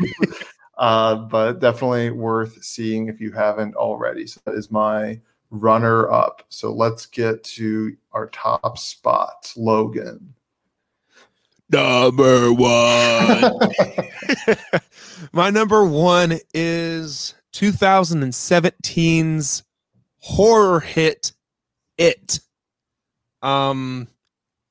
[0.78, 4.26] uh, but definitely worth seeing if you haven't already.
[4.26, 6.42] So that is my runner up.
[6.48, 9.56] So let's get to our top spots.
[9.56, 10.34] Logan.
[11.70, 13.52] Number one.
[15.32, 19.64] My number one is 2017's
[20.18, 21.32] horror hit
[21.96, 22.40] It.
[23.42, 24.08] Um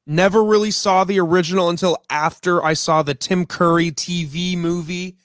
[0.05, 5.17] never really saw the original until after I saw the Tim Curry TV movie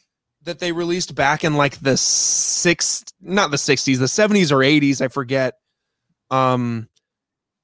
[0.43, 5.01] that they released back in like the six not the 60s, the 70s or 80s,
[5.01, 5.59] I forget.
[6.30, 6.88] Um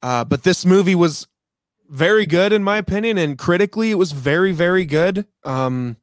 [0.02, 1.26] uh but this movie was
[1.88, 5.26] very good in my opinion, and critically, it was very, very good.
[5.44, 5.96] Um,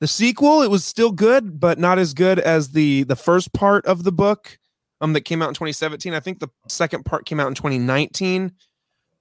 [0.00, 3.84] the sequel, it was still good, but not as good as the the first part
[3.86, 4.58] of the book.
[5.02, 6.14] Um, that came out in 2017.
[6.14, 8.52] I think the second part came out in 2019.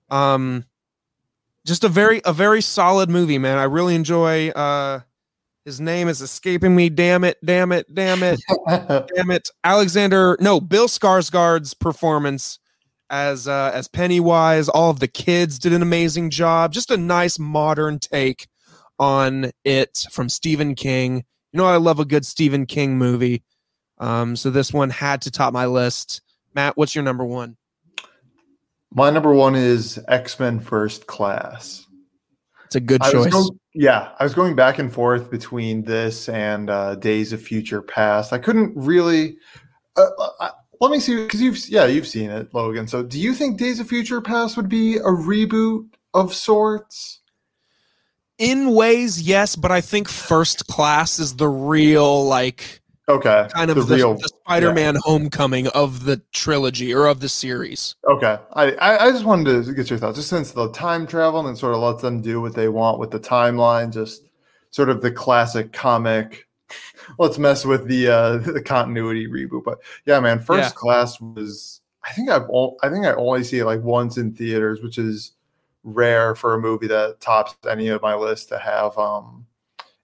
[0.09, 0.65] Um,
[1.65, 3.57] just a very a very solid movie, man.
[3.57, 4.49] I really enjoy.
[4.49, 5.01] Uh,
[5.65, 6.89] his name is escaping me.
[6.89, 7.37] Damn it!
[7.43, 7.93] Damn it!
[7.93, 8.39] Damn it!
[8.67, 9.49] damn it!
[9.63, 12.59] Alexander, no, Bill Skarsgård's performance
[13.09, 14.69] as uh, as Pennywise.
[14.69, 16.71] All of the kids did an amazing job.
[16.71, 18.47] Just a nice modern take
[18.99, 21.23] on it from Stephen King.
[21.51, 23.43] You know, I love a good Stephen King movie.
[23.97, 26.21] Um, so this one had to top my list.
[26.53, 27.57] Matt, what's your number one?
[28.95, 31.85] My number one is X Men First Class.
[32.65, 33.31] It's a good I choice.
[33.31, 37.81] going- yeah, I was going back and forth between this and uh, Days of Future
[37.81, 38.31] Past.
[38.31, 39.37] I couldn't really.
[39.97, 40.07] Uh,
[40.39, 42.87] uh, let me see, because you've yeah you've seen it, Logan.
[42.87, 47.19] So, do you think Days of Future Past would be a reboot of sorts?
[48.37, 53.75] In ways, yes, but I think First Class is the real like Okay, kind of
[53.77, 54.13] the the, real.
[54.15, 57.95] the Spider-Man Homecoming of the trilogy or of the series.
[58.07, 61.47] Okay, I, I I just wanted to get your thoughts, just since the time travel
[61.47, 64.23] and sort of lets them do what they want with the timeline, just
[64.69, 66.47] sort of the classic comic.
[67.19, 70.79] Let's mess with the uh, the continuity reboot, but yeah, man, First Yeah.
[70.79, 71.81] Class was.
[72.07, 72.47] I think I've
[72.83, 75.31] I think I only see it like once in theaters, which is
[75.83, 79.45] rare for a movie that tops any of my list to have um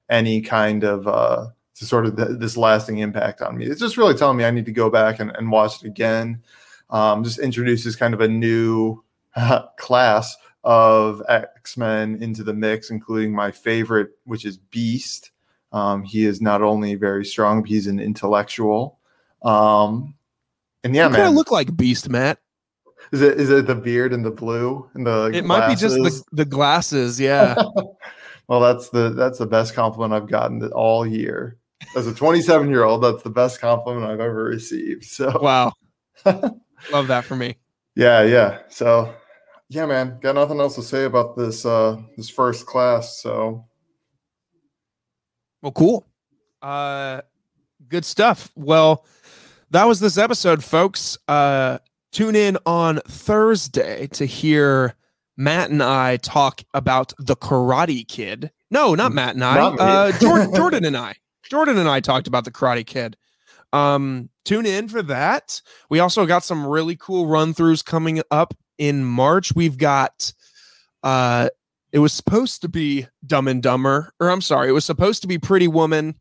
[0.10, 1.48] any kind of uh
[1.82, 3.66] to sort of th- this lasting impact on me.
[3.66, 6.42] It's just really telling me I need to go back and, and watch it again
[6.92, 9.04] um, just introduces kind of a new
[9.78, 15.32] class of X Men into the mix, including my favorite, which is Beast.
[15.72, 19.00] Um, he is not only very strong, but he's an intellectual.
[19.42, 20.14] Um,
[20.84, 22.40] and yeah, you kind of man, look like Beast, Matt.
[23.12, 25.96] is it is it the beard and the blue and the It might be just
[25.96, 27.20] the, the glasses.
[27.20, 27.56] Yeah.
[28.48, 31.58] well, that's the that's the best compliment I've gotten all year.
[31.96, 35.06] As a 27 year old, that's the best compliment I've ever received.
[35.06, 35.74] So wow.
[36.26, 37.58] Love that for me.
[37.96, 38.60] Yeah, yeah.
[38.70, 39.14] So,
[39.70, 43.22] yeah, man, got nothing else to say about this uh this first class.
[43.22, 43.66] So,
[45.62, 46.08] Well, cool.
[46.62, 47.22] Uh
[47.90, 48.52] good stuff.
[48.56, 49.06] Well,
[49.72, 51.18] that was this episode, folks.
[51.28, 51.80] Uh
[52.12, 54.96] tune in on Thursday to hear
[55.38, 58.52] Matt and I talk about the Karate Kid.
[58.70, 59.58] No, not Matt and I.
[59.60, 61.16] Uh Jordan, Jordan and I.
[61.52, 63.18] Jordan and I talked about the Karate Kid.
[63.74, 65.62] Um tune in for that.
[65.90, 69.54] We also got some really cool run-throughs coming up in March.
[69.54, 70.34] We've got
[71.04, 71.50] uh
[71.92, 75.28] it was supposed to be Dumb and Dumber, or I'm sorry, it was supposed to
[75.28, 76.16] be Pretty Woman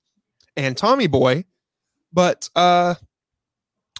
[0.56, 1.44] and Tommy Boy,
[2.12, 2.96] but uh,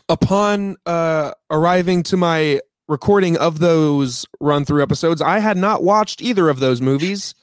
[0.09, 6.21] upon uh, arriving to my recording of those run through episodes, I had not watched
[6.21, 7.35] either of those movies.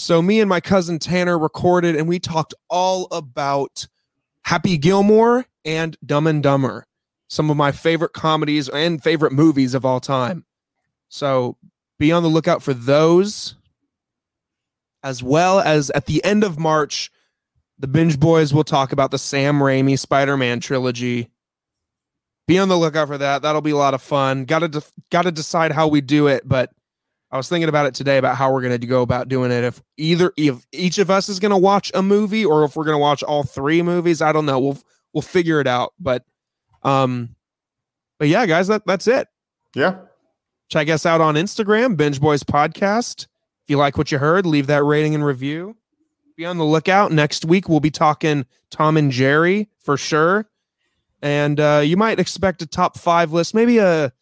[0.00, 3.86] So me and my cousin Tanner recorded, and we talked all about
[4.44, 6.86] Happy Gilmore and Dumb and Dumber,
[7.28, 10.46] some of my favorite comedies and favorite movies of all time.
[11.10, 11.58] So
[11.98, 13.56] be on the lookout for those
[15.02, 17.10] as well as at the end of march
[17.78, 21.28] the binge boys will talk about the sam raimi spider-man trilogy.
[22.48, 23.42] Be on the lookout for that.
[23.42, 24.46] That'll be a lot of fun.
[24.46, 26.72] Gotta de- gotta decide how we do it but
[27.30, 29.64] i was thinking about it today about how we're going to go about doing it
[29.64, 32.84] if either if each of us is going to watch a movie or if we're
[32.84, 34.78] going to watch all three movies i don't know we'll
[35.12, 36.24] we'll figure it out but
[36.82, 37.34] um
[38.18, 39.28] but yeah guys that that's it
[39.74, 39.98] yeah,
[40.68, 43.26] Check us out on Instagram, Binge Boys Podcast.
[43.64, 45.76] If you like what you heard, leave that rating and review.
[46.36, 47.10] Be on the lookout.
[47.10, 50.48] Next week, we'll be talking Tom and Jerry for sure.
[51.22, 54.12] And uh, you might expect a top five list, maybe a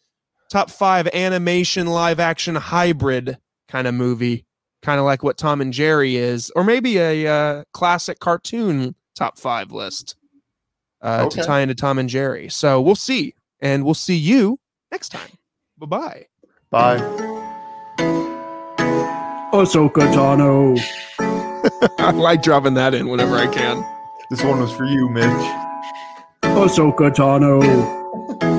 [0.49, 3.37] top five animation live action hybrid
[3.67, 4.45] kind of movie,
[4.81, 9.37] kind of like what Tom and Jerry is, or maybe a uh, classic cartoon top
[9.37, 10.15] five list
[11.01, 12.49] uh, to tie into Tom and Jerry.
[12.49, 13.35] So we'll see.
[13.61, 14.59] And we'll see you
[14.91, 15.31] next time.
[15.77, 16.25] Bye bye.
[16.69, 16.97] bye.
[19.51, 20.79] Ahsoka Tano.
[21.99, 23.85] I like dropping that in whenever I can.
[24.29, 25.25] This one was for you, Mitch.
[26.43, 28.58] Ahsoka Tano.